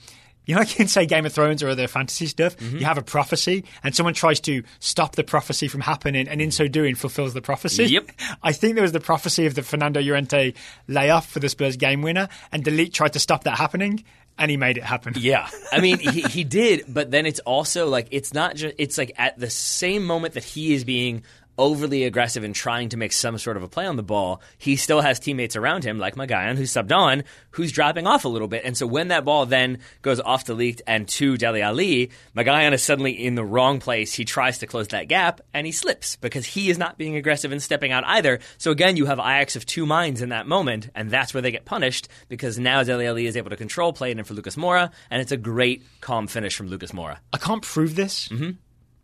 [0.48, 2.58] you know, like in say Game of Thrones or other fantasy stuff.
[2.58, 2.78] Mm-hmm.
[2.78, 6.50] You have a prophecy, and someone tries to stop the prophecy from happening, and in
[6.50, 7.86] so doing, fulfills the prophecy.
[7.86, 8.10] Yep.
[8.44, 10.54] I think there was the prophecy of the Fernando Llorente
[10.88, 14.04] layoff for the Spurs game winner, and de Ligt tried to stop that happening,
[14.38, 15.14] and he made it happen.
[15.28, 18.98] Yeah, I mean he, he did, but then it's also like it's not just it's
[18.98, 21.24] like at the same moment that he is being
[21.58, 24.76] overly aggressive and trying to make some sort of a play on the ball, he
[24.76, 28.48] still has teammates around him like Magallán who's subbed on, who's dropping off a little
[28.48, 32.12] bit, and so when that ball then goes off de Ligt and to Dele Ali,
[32.36, 34.14] Magallán is suddenly in the wrong place.
[34.14, 37.52] He tries to close that gap and he slips because he is not being aggressive
[37.52, 38.40] and stepping out either.
[38.58, 41.52] So again, you have Ajax of two minds in that moment, and that's where they
[41.52, 44.56] get punished because now Dele Ali is able to control play it in for Lucas
[44.56, 47.18] Moura, and it's a great calm finish from Lucas Moura.
[47.34, 48.30] I can't prove this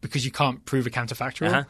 [0.02, 1.48] because you can't prove a counterfactual.
[1.48, 1.56] Mm-hmm.
[1.56, 1.64] Uh-huh.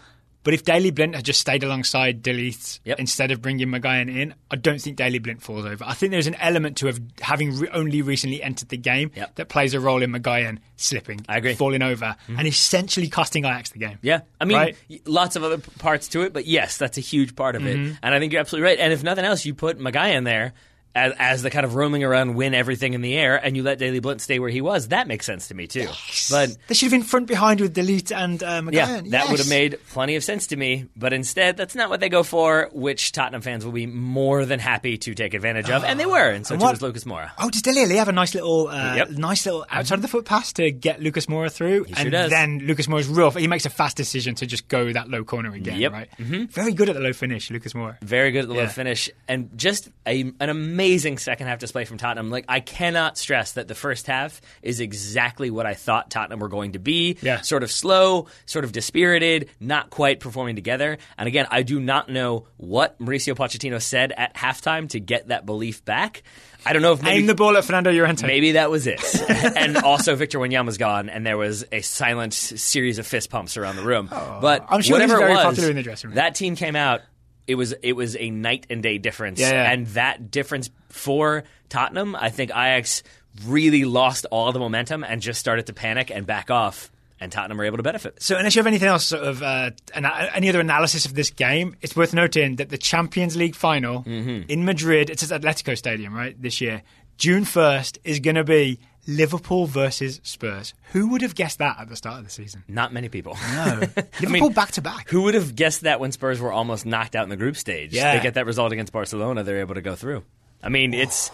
[0.43, 2.99] But if Daley Blind had just stayed alongside de Ligt Yep.
[2.99, 5.83] instead of bringing Magallán in, I don't think Daley Blind falls over.
[5.85, 9.35] I think there's an element to have having re- only recently entered the game Yep.
[9.35, 11.51] that plays a role in Magallán slipping, I agree.
[11.51, 11.57] Mm-hmm.
[11.59, 13.99] falling over, and essentially costing Ajax the game.
[14.01, 14.75] Yeah, I mean, Right?
[15.05, 17.97] lots of other parts to it, but yes, that's a huge part of it, and
[18.15, 18.79] I think you're absolutely right.
[18.79, 20.53] And if nothing else, you put Magallán there
[20.95, 23.79] as, as the kind of roaming around, win everything in the air, and you let
[23.79, 24.89] Daley Blind stay where he was.
[24.89, 25.87] That makes sense to me too.
[26.29, 29.29] But They should have been front behind with de Ligt and uh, yeah, that Yes.
[29.31, 30.85] would have made plenty of sense to me.
[30.95, 34.59] But instead, that's not what they go for, which Tottenham fans will be more than
[34.59, 37.03] happy to take advantage of, and they were, and so And too what- was Lucas
[37.05, 37.31] Moura.
[37.39, 39.09] Oh, does Dele Alli have a nice little, uh, Yep.
[39.11, 41.85] nice little outside of the foot pass to get Lucas Moura through?
[41.85, 43.31] sure and then Lucas Moura's real.
[43.31, 45.79] He makes a fast decision to just go that low corner again.
[45.79, 45.91] Yep.
[45.91, 46.09] Right.
[46.19, 47.99] Very good at the low finish, Lucas Moura.
[48.01, 50.82] Very good at the low finish, and just a, an amazing
[51.17, 52.29] second half display from Tottenham.
[52.29, 56.49] Like I cannot stress that the first half is exactly what I thought Tottenham were
[56.49, 57.17] going to be.
[57.21, 57.41] Yeah.
[57.41, 60.97] Sort of slow, sort of dispirited, not quite performing together.
[61.17, 65.45] And again, I do not know what Mauricio Pochettino said at halftime to get that
[65.45, 66.23] belief back.
[66.65, 68.25] I don't know if maybe Aim the ball at Fernando Llorente.
[68.25, 69.01] Maybe that was it.
[69.57, 73.75] and also, Victor Wanyama's gone, and there was a silent series of fist pumps around
[73.75, 74.07] the room.
[74.11, 74.39] Oh.
[74.41, 76.15] but I'm sure whatever very it was, popular in the dressing room.
[76.15, 77.01] That team came out.
[77.47, 79.71] It was it was a night and day difference, Yeah, yeah.
[79.71, 83.03] and that difference for Tottenham, I think Ajax
[83.45, 87.57] really lost all the momentum and just started to panic and back off, and Tottenham
[87.57, 88.21] were able to benefit.
[88.21, 91.75] So, unless you have anything else, sort of uh, any other analysis of this game,
[91.81, 94.49] it's worth noting that the Champions League final Mm-hmm.
[94.49, 96.39] in Madrid, it's at Atletico Stadium, right?
[96.41, 96.83] This year,
[97.17, 100.73] June first, is going to be Liverpool versus Spurs.
[100.93, 102.63] Who would have guessed that at the start of the season?
[102.67, 103.37] Not many people.
[103.53, 103.81] No,
[104.21, 105.09] Liverpool back to back.
[105.09, 107.93] Who would have guessed that when Spurs were almost knocked out in the group stage?
[107.93, 108.15] Yeah.
[108.17, 110.23] They get that result against Barcelona, they're able to go through.
[110.63, 111.29] I mean, it's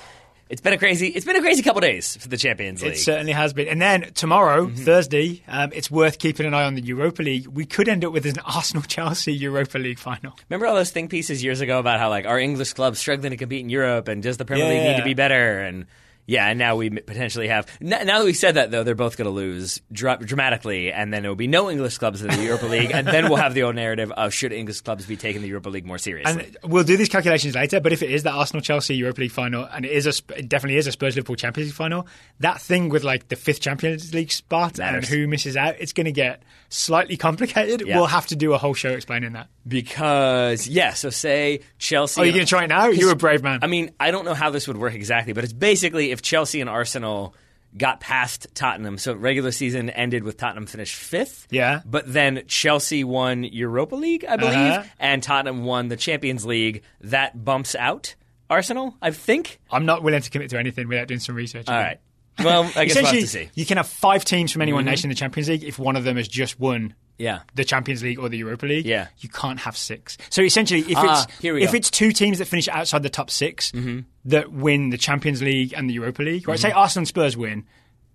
[0.49, 2.93] it's been a crazy it's been a crazy couple days for the Champions League.
[2.93, 3.67] It certainly has been.
[3.67, 4.83] And then tomorrow, Mm-hmm.
[4.83, 7.45] Thursday, um, it's worth keeping an eye on the Europa League.
[7.45, 10.33] We could end up with an Arsenal Chelsea Europa League final.
[10.49, 13.37] Remember all those think pieces years ago about how like our English clubs struggling to
[13.37, 14.91] compete in Europe and does the Premier League Yeah.
[14.93, 15.85] need to be better and
[16.29, 17.65] Yeah, and now we potentially have.
[17.81, 21.23] Now that we said that, though, they're both going to lose dra- dramatically, and then
[21.23, 23.63] there will be no English clubs in the Europa League, and then we'll have the
[23.63, 26.45] old narrative of should English clubs be taking the Europa League more seriously.
[26.63, 29.31] And we'll do these calculations later, but if it is that Arsenal Chelsea Europa League
[29.31, 32.05] final, and it is a, it definitely is a Spurs Liverpool Champions League final,
[32.41, 35.09] that thing with like the fifth Champions League spot Matters.
[35.09, 37.81] and who misses out, it's going to get slightly complicated.
[37.87, 37.97] Yeah.
[37.97, 39.47] We'll have to do a whole show explaining that.
[39.67, 42.21] because yeah, so say Chelsea.
[42.21, 42.87] Oh, you're going to try it now?
[42.87, 43.59] You're a brave man.
[43.63, 46.61] I mean, I don't know how this would work exactly, but it's basically if Chelsea
[46.61, 47.33] and Arsenal
[47.77, 51.47] got past Tottenham, so regular season ended with Tottenham finished fifth.
[51.51, 51.81] Yeah.
[51.85, 54.83] But then Chelsea won Europa League, I believe, Uh-huh.
[54.99, 56.81] and Tottenham won the Champions League.
[57.01, 58.15] That bumps out
[58.49, 59.59] Arsenal, I think.
[59.69, 61.67] I'm not willing to commit to anything without doing some research.
[61.69, 61.99] All right.
[62.39, 63.39] Well, I guess we'll have to see.
[63.41, 63.51] Mm-hmm.
[63.59, 65.95] you can have five teams from any one nation in the Champions League if one
[65.95, 67.41] of them has just won Yeah.
[67.53, 68.85] the Champions League or the Europa League.
[68.85, 69.07] Yeah.
[69.19, 70.17] You can't have six.
[70.29, 71.53] So essentially, if Ah, it's if.
[71.53, 71.75] Mm-hmm.
[71.75, 73.71] it's two teams that finish outside the top 6
[74.25, 76.57] that win the Champions League and the Europa League, right?
[76.57, 77.65] Say Arsenal and Spurs win,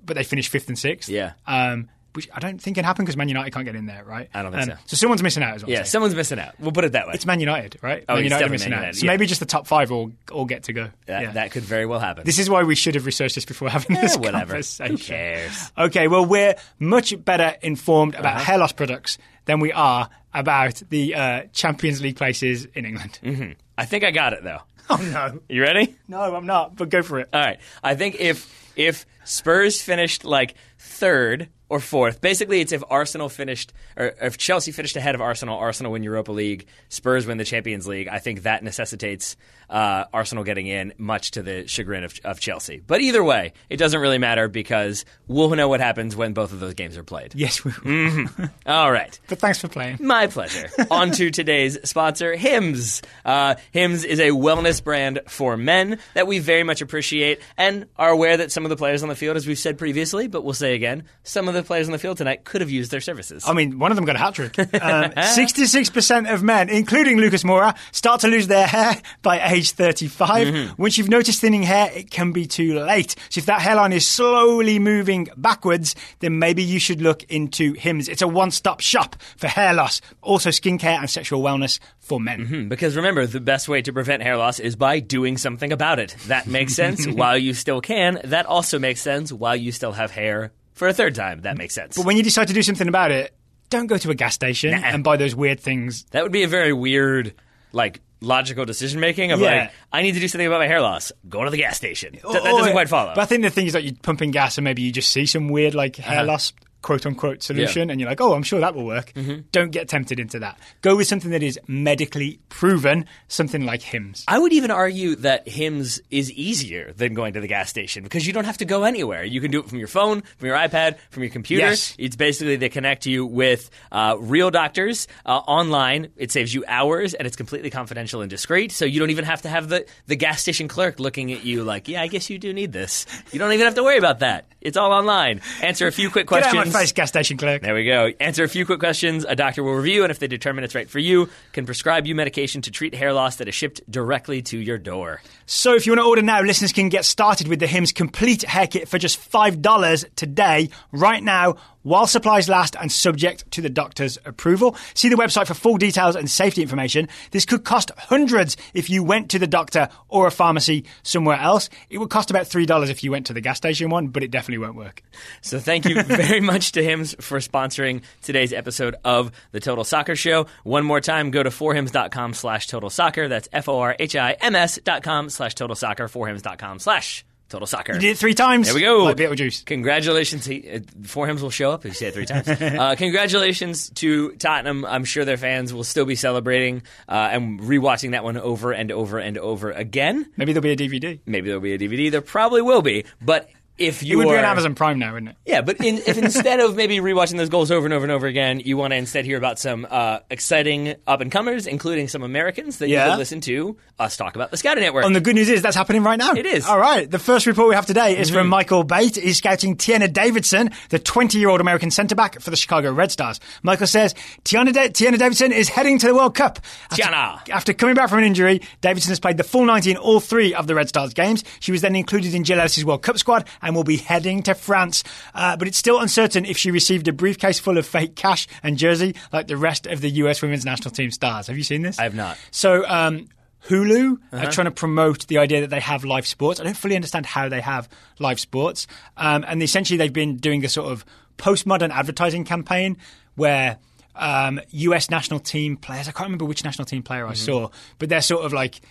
[0.04, 1.08] but they finish fifth and sixth.
[1.08, 1.32] Yeah.
[1.46, 4.28] Um, which I don't think can happen because Man United can't get in there, right?
[4.32, 4.82] I don't think Um, so.
[4.86, 5.70] So someone's missing out as well.
[5.72, 6.54] Yeah, someone's missing out.
[6.60, 7.12] We'll put it that way.
[7.14, 8.04] it's Man United, right?
[8.08, 8.94] Oh, Man United missing Man out.
[8.94, 9.12] So yeah.
[9.12, 10.90] maybe just the top five all all get to go.
[11.06, 11.30] that, yeah.
[11.32, 12.24] that could very well happen.
[12.24, 14.52] This is why we should have researched this before having this Eh, whatever.
[14.52, 14.96] conversation.
[14.96, 15.72] Who cares?
[15.76, 18.44] Okay, well, we're much better informed about Uh-huh.
[18.44, 23.18] hair loss products than we are about the uh, Champions League places in England.
[23.22, 23.52] Mm-hmm.
[23.76, 24.60] I think I got it, though.
[24.90, 25.96] Oh no, You ready?
[26.08, 26.76] no, I'm not.
[26.76, 27.28] But go for it.
[27.32, 27.58] All right.
[27.82, 33.72] I think if if Spurs finished like third or fourth, basically it's if Arsenal finished
[33.96, 37.88] or if Chelsea finished ahead of Arsenal, Arsenal win Europa League, Spurs win the Champions
[37.88, 38.06] League.
[38.06, 39.36] I think that necessitates
[39.68, 42.80] uh, Arsenal getting in, much to the chagrin of, of Chelsea.
[42.86, 46.60] But either way, it doesn't really matter because we'll know what happens when both of
[46.60, 47.34] those games are played.
[47.34, 47.80] Yes, we will.
[47.80, 48.44] Mm-hmm.
[48.70, 49.18] All right.
[49.26, 49.98] But thanks for playing.
[50.00, 50.68] My pleasure.
[50.92, 53.02] On to today's sponsor, Hims.
[53.24, 58.10] Uh, Hims is a wellness brand for men that we very much appreciate and are
[58.10, 60.54] aware that some of the players on the field, as we've said previously, but we'll
[60.54, 63.44] say again, some of the players on the field tonight could have used their services.
[63.46, 64.56] I mean, one of them got a hat trick.
[64.84, 70.78] Um, 66% of men, including Lucas Moura, start to lose their hair by age 35.
[70.78, 73.14] Once you've noticed thinning hair, it can be too late.
[73.30, 78.08] So if that hairline is slowly moving backwards, then maybe you should look into Hims.
[78.08, 82.68] It's a one-stop shop for hair loss, also skincare and sexual wellness for men.
[82.68, 86.14] because remember, the best way to prevent hair loss is by doing something about it.
[86.26, 88.20] That makes sense while you still can.
[88.24, 91.40] That also makes sense while you still have hair for a third time.
[91.42, 91.96] That makes sense.
[91.96, 93.34] But when you decide to do something about it,
[93.70, 94.86] don't go to a gas station Nah.
[94.88, 96.04] and buy those weird things.
[96.10, 97.34] That would be a very weird,
[97.72, 99.46] like, logical decision making of Yeah.
[99.62, 101.12] like, I need to do something about my hair loss.
[101.28, 102.12] Go to the gas station.
[102.12, 103.12] Th- that doesn't quite follow.
[103.14, 105.26] But I think the thing is that you're pumping gas and maybe you just see
[105.26, 106.26] some weird like hair Uh-huh.
[106.28, 106.52] loss
[106.84, 109.12] quote unquote solution and you're like, oh, I'm sure that will work.
[109.50, 110.58] Don't get tempted into that.
[110.82, 114.22] Go with something that is medically proven, something like Hims.
[114.28, 118.26] I would even argue that Hims is easier than going to the gas station because
[118.26, 119.24] you don't have to go anywhere.
[119.24, 121.64] You can do it from your phone, from your iPad, from your computer.
[121.66, 121.96] Yes.
[121.98, 126.10] It's basically they connect you with uh, real doctors uh, online.
[126.16, 128.72] It saves you hours and it's completely confidential and discreet.
[128.72, 131.64] So you don't even have to have the, the gas station clerk looking at you
[131.64, 133.06] like, yeah, I guess you do need this.
[133.32, 134.48] You don't even have to worry about that.
[134.60, 135.40] It's all online.
[135.62, 136.73] Answer a few quick questions.
[136.74, 137.62] Face, gas station clerk.
[137.62, 138.10] There we go.
[138.18, 139.24] Answer a few quick questions.
[139.28, 142.14] A doctor will review, and if they determine it's right for you, can prescribe you
[142.14, 145.22] medication to treat hair loss that is shipped directly to your door.
[145.46, 148.42] So if you want to order now, listeners can get started with the Hims complete
[148.42, 153.70] hair kit for just $5 today, right now, while supplies last and subject to the
[153.70, 154.76] doctor's approval.
[154.94, 157.08] See the website for full details and safety information.
[157.30, 161.70] This could cost hundreds if you went to the doctor or a pharmacy somewhere else.
[161.88, 164.32] It would cost about $3 if you went to the gas station one, but it
[164.32, 165.02] definitely won't work.
[165.40, 170.16] So thank you very much to Hims for sponsoring today's episode of the Total Soccer
[170.16, 170.46] Show.
[170.64, 173.28] One more time, go to forhims.com slash total soccer.
[173.28, 177.94] That's F-O-R-H-I-M-S dot com slash total soccer, forhims.com slash total soccer.
[177.94, 178.66] You did it three times.
[178.66, 179.04] There we go.
[179.04, 179.64] Like Beetlejuice.
[179.64, 180.46] Congratulations.
[180.46, 182.48] He, uh, four hymns will show up if you say it three times.
[182.48, 184.84] uh, congratulations to Tottenham.
[184.84, 188.90] I'm sure their fans will still be celebrating uh, and rewatching that one over and
[188.90, 190.26] over and over again.
[190.36, 191.20] Maybe there'll be a DVD.
[191.26, 192.10] Maybe there'll be a DVD.
[192.10, 193.04] There probably will be.
[193.20, 195.36] But if It you would be on Amazon Prime now, wouldn't it?
[195.44, 198.26] yeah, but in, if instead of maybe rewatching those goals over and over and over
[198.26, 202.22] again, you want to instead hear about some uh, exciting up and comers, including some
[202.22, 205.04] Americans, then you could listen to us talk about the Scouting Network.
[205.04, 206.32] And the good news is that's happening right now.
[206.34, 206.64] It is.
[206.64, 206.72] Mm-hmm.
[206.72, 207.10] All right.
[207.10, 209.16] The first report we have today is from Michael Bate.
[209.16, 213.10] He's scouting Tierna Davidson, the 20 year old American centre back for the Chicago Red
[213.12, 213.38] Stars.
[213.62, 214.14] Michael says
[214.44, 216.58] Tierna, da- Tierna Davidson is heading to the World Cup.
[216.90, 217.48] After, Tierna.
[217.50, 220.54] After coming back from an injury, Davidson has played the full 90 in all three
[220.54, 221.44] of the Red Stars games.
[221.60, 224.54] She was then included in Jill Ellis's World Cup squad and will be heading to
[224.54, 225.02] France.
[225.34, 228.78] Uh, but it's still uncertain if she received a briefcase full of fake cash and
[228.78, 231.48] jersey like the rest of the US women's national team stars.
[231.48, 231.98] Have you seen this?
[231.98, 232.38] I have not.
[232.50, 233.28] So, um,
[233.68, 236.60] Hulu are trying to promote the idea that they have live sports.
[236.60, 237.88] I don't fully understand how they have
[238.18, 238.86] live sports.
[239.16, 241.02] Um, and essentially, they've been doing a sort of
[241.38, 242.98] postmodern advertising campaign
[243.36, 243.78] where
[244.16, 248.10] um, US national team players, I can't remember which national team player I saw, but
[248.10, 248.82] they're sort of like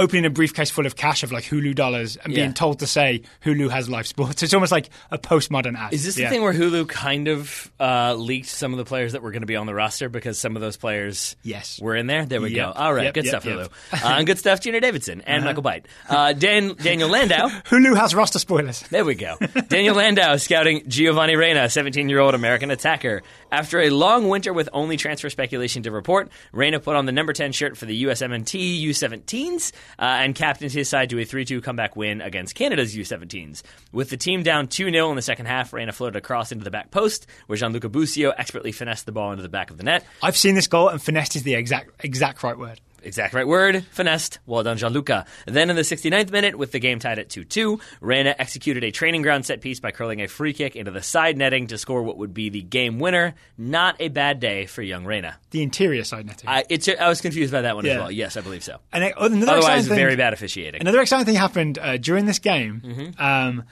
[0.00, 2.40] opening a briefcase full of cash of like Hulu dollars and Yeah.
[2.44, 4.42] being told to say Hulu has live sports.
[4.42, 5.92] It's almost like a postmodern ad.
[5.92, 6.26] Is this Yeah.
[6.26, 9.42] the thing where Hulu kind of uh, leaked some of the players that were going
[9.42, 11.78] to be on the roster because some of those players Yes.
[11.80, 12.24] were in there?
[12.26, 12.74] There we Yep.
[12.74, 12.80] go.
[12.80, 13.44] All right, Yep, good yep, stuff.
[13.44, 13.68] Hulu.
[14.04, 15.84] Uh, and good stuff, Gina Davidson and Michael Byte.
[16.08, 17.48] Uh, Dan, Daniel Landau.
[17.66, 18.80] Hulu has roster spoilers.
[18.90, 19.36] There we go.
[19.68, 23.22] Daniel Landau scouting Giovanni Reyna, 17 year old American attacker.
[23.52, 27.32] After a long winter with only transfer speculation to report, Reyna put on the number
[27.32, 31.60] 10 shirt for the USMNT U17s uh, and captained his side to a 3 2
[31.60, 33.62] comeback win against Canada's U17s.
[33.92, 36.64] With the team down 2 0 in the second half, Reyna floated a cross into
[36.64, 39.82] the back post, where Gianluca Busio expertly finessed the ball into the back of the
[39.82, 40.06] net.
[40.22, 42.80] I've seen this goal, and finessed is the exact exact right word.
[43.02, 43.84] Exact right word.
[43.90, 44.38] Finessed.
[44.46, 45.26] Well done, Gianluca.
[45.46, 48.90] Then in the 69th minute, with the game tied at 2 2, Reyna executed a
[48.90, 52.02] training ground set piece by curling a free kick into the side netting to score
[52.02, 53.34] what would be the game winner.
[53.56, 55.36] Not a bad day for young Reyna.
[55.50, 56.48] The interior side netting.
[56.48, 58.10] I, it's, I was confused by that one as well.
[58.10, 58.78] Yes, I believe so.
[58.92, 60.80] and another Otherwise, thing, very bad officiating.
[60.80, 62.82] Another exciting thing happened uh, during this game.
[62.84, 63.22] Mm-hmm.
[63.22, 63.64] Um,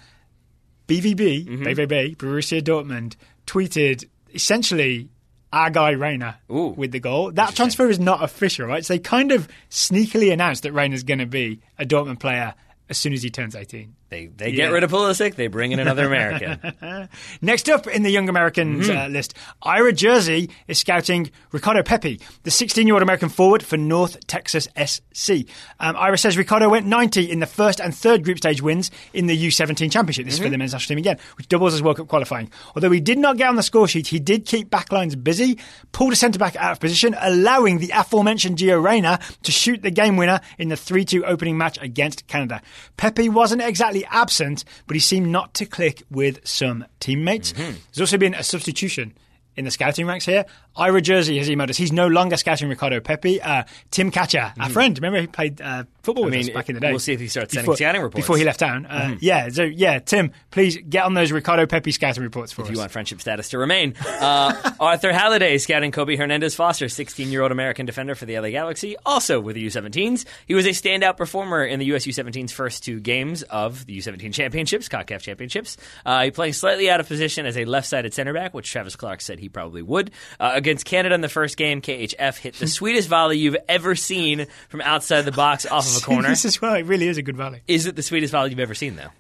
[0.87, 3.17] BVB, BVB, Borussia Dortmund,
[3.47, 5.09] tweeted essentially
[5.53, 6.69] our guy Reyna Ooh.
[6.69, 7.33] with the goal.
[7.33, 8.85] That transfer is not official, right?
[8.85, 12.55] So they kind of sneakily announced that Reyna's going to be a Dortmund player
[12.89, 13.95] as soon as he turns 18.
[14.11, 14.67] They, they Yeah.
[14.67, 17.09] get rid of Pulisic, they bring in another American.
[17.43, 18.97] Next up in the Young Americans Mm-hmm.
[18.99, 23.77] uh, list, Ira Jersey is scouting Ricardo Pepe, the 16 year old American forward for
[23.77, 25.31] North Texas SC.
[25.79, 29.27] Um, Ira says Ricardo went 90 in the first and third group stage wins in
[29.27, 30.25] the U17 Championship.
[30.25, 30.45] This Mm-hmm.
[30.45, 32.51] for the men's national team again, which doubles as World Cup qualifying.
[32.75, 35.59] Although he did not get on the score sheet, he did keep backlines busy,
[35.93, 39.91] pulled a centre back out of position, allowing the aforementioned Gio Reyna to shoot the
[39.91, 42.63] game winner in the 3 2 opening match against Canada.
[42.97, 47.53] Pepe wasn't exactly absent, but he seemed not to click with some teammates.
[47.53, 47.77] Mm-hmm.
[47.93, 49.15] There's also been a substitution
[49.57, 50.45] in the scouting ranks here.
[50.77, 51.77] Ira Jersey has emailed us.
[51.77, 53.43] He's no longer scouting Ricardo Pepe.
[53.43, 56.47] Uh, Tim Catcher, our friend, remember he played uh, football Mm-hmm.
[56.47, 56.91] mean, back in the day.
[56.91, 58.23] we'll see if he starts sending Before- scouting reports.
[58.25, 58.87] before he left town.
[58.87, 62.67] Uh, Yeah, so yeah, Tim, please get on those Ricardo Pepe scouting reports for if
[62.67, 62.71] us.
[62.71, 63.95] If you want friendship status to remain.
[64.07, 68.51] Uh, Arthur Halliday scouting Kobe Hernandez Foster, 16 year old American defender for the LA
[68.51, 70.25] Galaxy, also with the U17s.
[70.47, 74.33] He was a standout performer in the US U17's first two games of the U17
[74.33, 75.77] championships, CONCACAF championships.
[76.07, 78.97] Uh, he playing slightly out of position as a left sided center back, which Travis
[78.97, 80.11] Clark said he probably would.
[80.41, 84.47] Uh, against Canada in the first game, KHF hit the sweetest volley you've ever seen
[84.69, 86.29] from outside the box off of a corner.
[86.29, 87.63] this is well, it really is a good volley.
[87.67, 89.11] Is it the sweetest volley you've ever seen, though?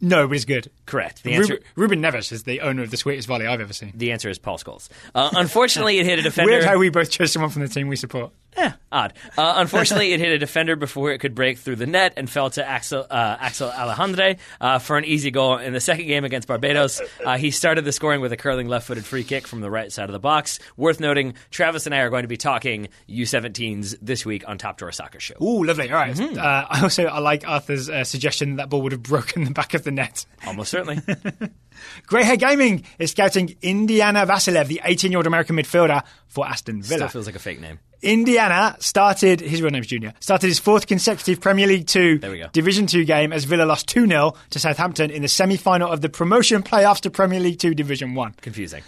[0.00, 0.70] No, but it's good.
[0.86, 1.22] Correct.
[1.22, 3.92] The answer, Ruben, Ruben Neves is the owner of the sweetest volley I've ever seen.
[3.94, 4.88] the answer is Paul Scholes.
[5.14, 6.50] Uh, unfortunately, it hit a defender.
[6.50, 8.32] Weird how we both chose someone from the team we support.
[8.56, 9.12] Eh, odd.
[9.36, 12.50] Uh, unfortunately, it hit a defender before it could break through the net and fell
[12.50, 16.48] to Axel, uh, Axel Alejandre uh, for an easy goal in the second game against
[16.48, 17.00] Barbados.
[17.24, 20.08] Uh, he started the scoring with a curling left-footed free kick from the right side
[20.08, 20.58] of the box.
[20.76, 24.78] Worth noting, Travis and I are going to be talking U17s this week on Top
[24.78, 25.34] Drawer Soccer Show.
[25.42, 25.90] Ooh, lovely.
[25.90, 26.14] All right.
[26.14, 26.38] Mm-hmm.
[26.38, 29.50] Uh, I also I like Arthur's uh, suggestion that, that ball would have broken the
[29.50, 30.24] back of the net.
[30.46, 31.00] Almost certainly.
[32.06, 36.82] Grey Hair Gaming is scouting Indiana Vassilev, the 18 year old American midfielder for Aston
[36.82, 36.98] Villa.
[36.98, 37.78] Still feels like a fake name.
[38.04, 42.30] Indiana started his real name name's Junior started his fourth consecutive Premier League Two There
[42.30, 42.48] we go.
[42.52, 46.00] Division Two game as Villa lost two 0 to Southampton in the semi final of
[46.00, 48.34] the promotion playoffs to Premier League Two Division One.
[48.40, 48.82] Confusing.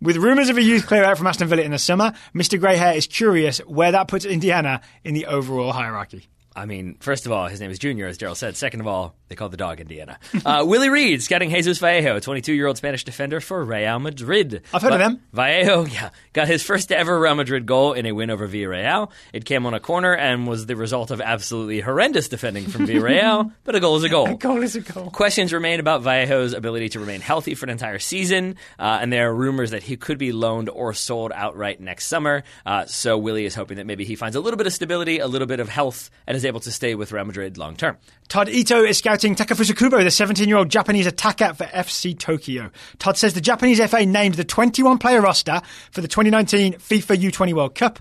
[0.00, 2.60] With rumours of a youth clear out from Aston Villa in the summer, Mr.
[2.60, 6.28] Greyhair is curious where that puts Indiana in the overall hierarchy.
[6.58, 8.56] I mean, first of all, his name is Junior, as Daryl said.
[8.56, 10.18] Second of all, they call the dog Indiana.
[10.44, 14.62] Uh, Willie Reed, scouting Jesus Vallejo, 22-year-old Spanish defender for Real Madrid.
[14.74, 15.20] I've heard of him.
[15.32, 19.10] Vallejo, yeah, got his first ever Real Madrid goal in a win over Villarreal.
[19.32, 23.52] It came on a corner and was the result of absolutely horrendous defending from Villarreal,
[23.62, 24.28] but a goal is a goal.
[24.28, 25.10] A Goal is a goal.
[25.10, 29.30] Questions remain about Vallejo's ability to remain healthy for an entire season, uh, and there
[29.30, 32.42] are rumors that he could be loaned or sold outright next summer.
[32.66, 35.26] Uh, so Willie is hoping that maybe he finds a little bit of stability, a
[35.28, 37.96] little bit of health, and is able to stay with Real Madrid long term.
[38.28, 42.70] Todd Ito is scouting Takefusa Kubo, the 17 year old Japanese attacker for FC Tokyo.
[42.98, 47.54] Todd says the Japanese FA named the 21 player roster for the 2019 FIFA U20
[47.54, 48.00] World Cup,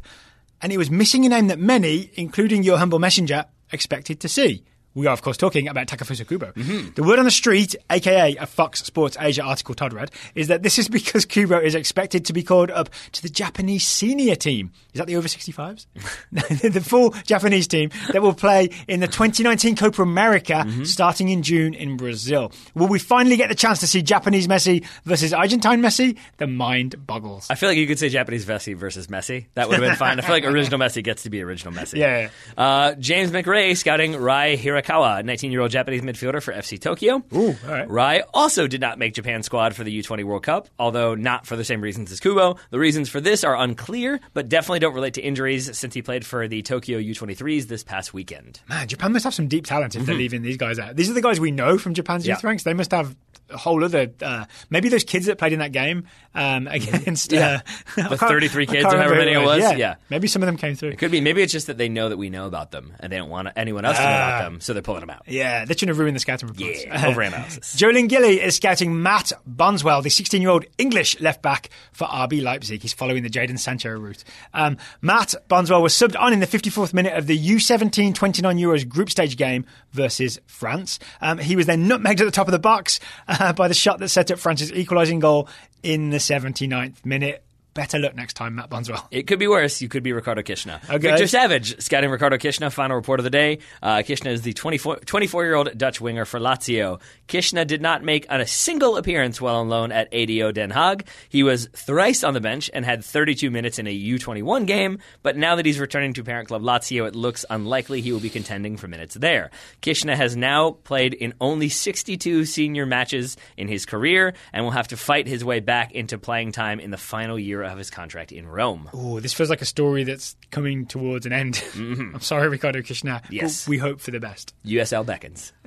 [0.61, 4.63] and it was missing a name that many, including your humble messenger, expected to see.
[4.97, 6.53] We are, of course, talking about Takefusa Kubo.
[6.53, 6.93] Mm-hmm.
[6.95, 10.63] The word on the street, aka a Fox Sports Asia article Todd read, is that
[10.63, 14.71] this is because Kubo is expected to be called up to the Japanese senior team.
[14.93, 15.85] Is that the over 65s?
[16.31, 20.83] the full Japanese team that will play in the 2019 Copa America Mm-hmm.
[20.85, 22.51] starting in June in Brazil.
[22.73, 26.17] Will we finally get the chance to see Japanese Messi versus Argentine Messi?
[26.37, 27.47] The mind boggles.
[27.51, 29.45] I feel like you could say Japanese Messi versus Messi.
[29.53, 30.17] That would have been fine.
[30.19, 31.99] I feel like original Messi gets to be original Messi.
[31.99, 34.55] Yeah, Uh, James McRae scouting Rai
[34.87, 37.21] Hirakawa, 19-year-old Japanese midfielder for FC Tokyo.
[37.33, 37.89] Ooh, all right.
[37.89, 41.55] Rai also did not make Japan's squad for the U20 World Cup, although not for
[41.55, 42.57] the same reasons as Kubo.
[42.71, 46.25] The reasons for this are unclear, but definitely don't relate to injuries since he played
[46.25, 48.61] for the Tokyo U23s this past weekend.
[48.69, 50.95] Man, Japan must have some deep talent if they're leaving these guys out.
[50.95, 52.45] These are the guys we know from Japan's youth Mm-hmm.
[52.45, 52.49] Yeah.
[52.49, 52.63] ranks.
[52.63, 53.15] They must have
[53.55, 54.11] whole other.
[54.21, 57.61] Uh, maybe those kids that played in that game um, against Yeah.
[57.97, 59.61] uh, The 33 kids or however many it was.
[59.61, 59.73] Yeah.
[59.75, 59.95] Yeah.
[60.09, 60.89] maybe some of them came through.
[60.89, 61.21] It could be.
[61.21, 63.47] Maybe it's just that they know that we know about them and they don't want
[63.55, 64.27] anyone else to know Ah.
[64.37, 65.23] about them, so they're pulling them out.
[65.27, 66.83] Yeah, they're trying to ruin the scouting reports.
[66.85, 67.75] Yeah, overanalysis.
[67.77, 72.41] Jolin Gilly is scouting Matt Bondswell, the 16 year old English left back for RB
[72.41, 72.81] Leipzig.
[72.81, 74.23] He's following the Jadon Sancho route.
[74.53, 78.87] Um, Matt Bondswell was subbed on in the 54th minute of the U17 29 Euros
[78.87, 80.99] group stage game versus France.
[81.21, 83.99] Um, he was then nutmegged at the top of the box uh, by the shot
[83.99, 85.47] that set up France's equalising goal
[85.83, 87.43] in the 79th minute.
[87.77, 89.07] Better luck next time, Matt Bondswell.
[89.11, 89.83] It could be worse.
[89.83, 90.83] You could be Ricardo Kishna.
[90.89, 90.97] Okay.
[90.97, 92.71] Victor Savage scouting Ricardo Kishna.
[92.73, 93.59] Final report of the day.
[93.83, 96.99] Uh, Kishna is the 24 year old Dutch winger for Lazio.
[97.27, 101.05] Kishna did not make a single appearance while on loan at ADO Den Haag.
[101.29, 104.97] He was thrice on the bench and had 32 minutes in a U21 game.
[105.21, 108.31] But now that he's returning to parent club Lazio, it looks unlikely he will be
[108.31, 109.51] contending for minutes there.
[109.83, 114.87] Kishna has now played in only 62 senior matches in his career and will have
[114.87, 118.31] to fight his way back into playing time in the final year of his contract
[118.31, 118.89] in Rome.
[118.93, 121.63] Oh, this feels like a story that's coming towards an end.
[121.75, 123.21] I'm sorry, Ricardo Kishna.
[123.23, 123.33] Mm-hmm.
[123.33, 123.67] Yes.
[123.67, 124.53] We hope for the best.
[124.65, 125.53] USL beckons.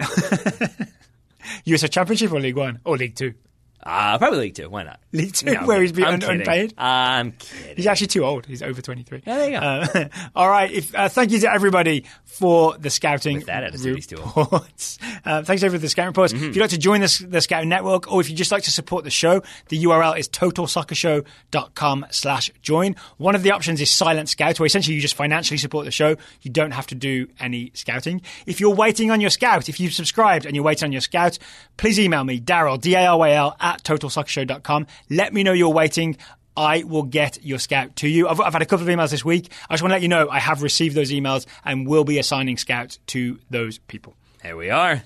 [1.67, 3.35] USL Championship or League One or League Two?
[3.83, 4.69] Uh, probably League Two.
[4.69, 5.01] Why not?
[5.13, 6.75] League Two, No, where he's been un- unpaid.
[6.77, 7.77] I'm kidding.
[7.77, 8.47] He's actually too old.
[8.47, 9.23] He's over 23.
[9.27, 9.67] Yeah, there you go.
[9.67, 10.71] Uh, all right.
[10.71, 14.27] If, uh, thank you to everybody for the scouting With that attitude, he's too old.
[14.27, 15.29] Mm-hmm.
[15.29, 16.33] Uh, thanks over the scouting reports.
[16.33, 18.71] If you'd like to join this, the scouting network or if you'd just like to
[18.71, 22.97] support the show, the URL is totalsoccershow.com slash join.
[23.17, 26.17] One of the options is Silent Scout, where essentially you just financially support the show.
[26.43, 28.23] You don't have to do any scouting.
[28.47, 31.39] If you're waiting on your scout, if you've subscribed and you're waiting on your scout,
[31.77, 34.87] please email me, Daryl, D-A-R-Y-L, at totalsoccershow.com.
[35.09, 36.17] Let me know you're waiting.
[36.57, 38.29] I will get your scout to you.
[38.29, 39.51] I've, I've had a couple of emails this week.
[39.69, 42.19] I just want to let you know I have received those emails and will be
[42.19, 44.15] assigning scouts to those people.
[44.43, 45.03] There we are.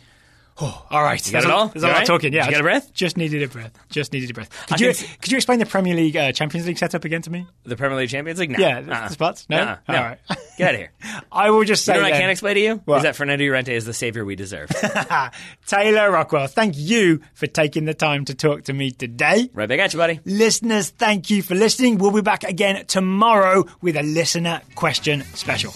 [0.57, 1.21] All right.
[1.23, 1.73] got There's it all?
[1.75, 2.07] You a lot all right?
[2.07, 2.33] talking.
[2.33, 2.43] Yeah.
[2.43, 2.93] Did you get a breath?
[2.95, 3.73] Just needed a breath.
[3.91, 4.51] Just needed a breath.
[4.71, 7.23] I Could you, see- could you explain the Premier League uh, Champions League setup again
[7.23, 7.47] to me?
[7.65, 8.51] The Premier League Champions League?
[8.51, 8.59] No.
[8.59, 9.47] Yeah, the spots?
[9.51, 9.57] No?
[9.59, 9.77] Uh-uh.
[9.89, 9.97] No.
[9.99, 10.19] All right.
[10.59, 10.93] Get out of here.
[11.33, 12.75] I will just say You know what I can't explain to you?
[12.85, 12.99] What?
[12.99, 14.71] Is that Fernando Llorente is the savior we deserve.
[15.67, 19.51] Taylor Rockwell, thank you for taking the time to talk to me today.
[19.53, 20.21] right back at you, buddy.
[20.25, 21.99] Listeners, thank you for listening.
[21.99, 25.73] We'll be back again tomorrow with a listener question special.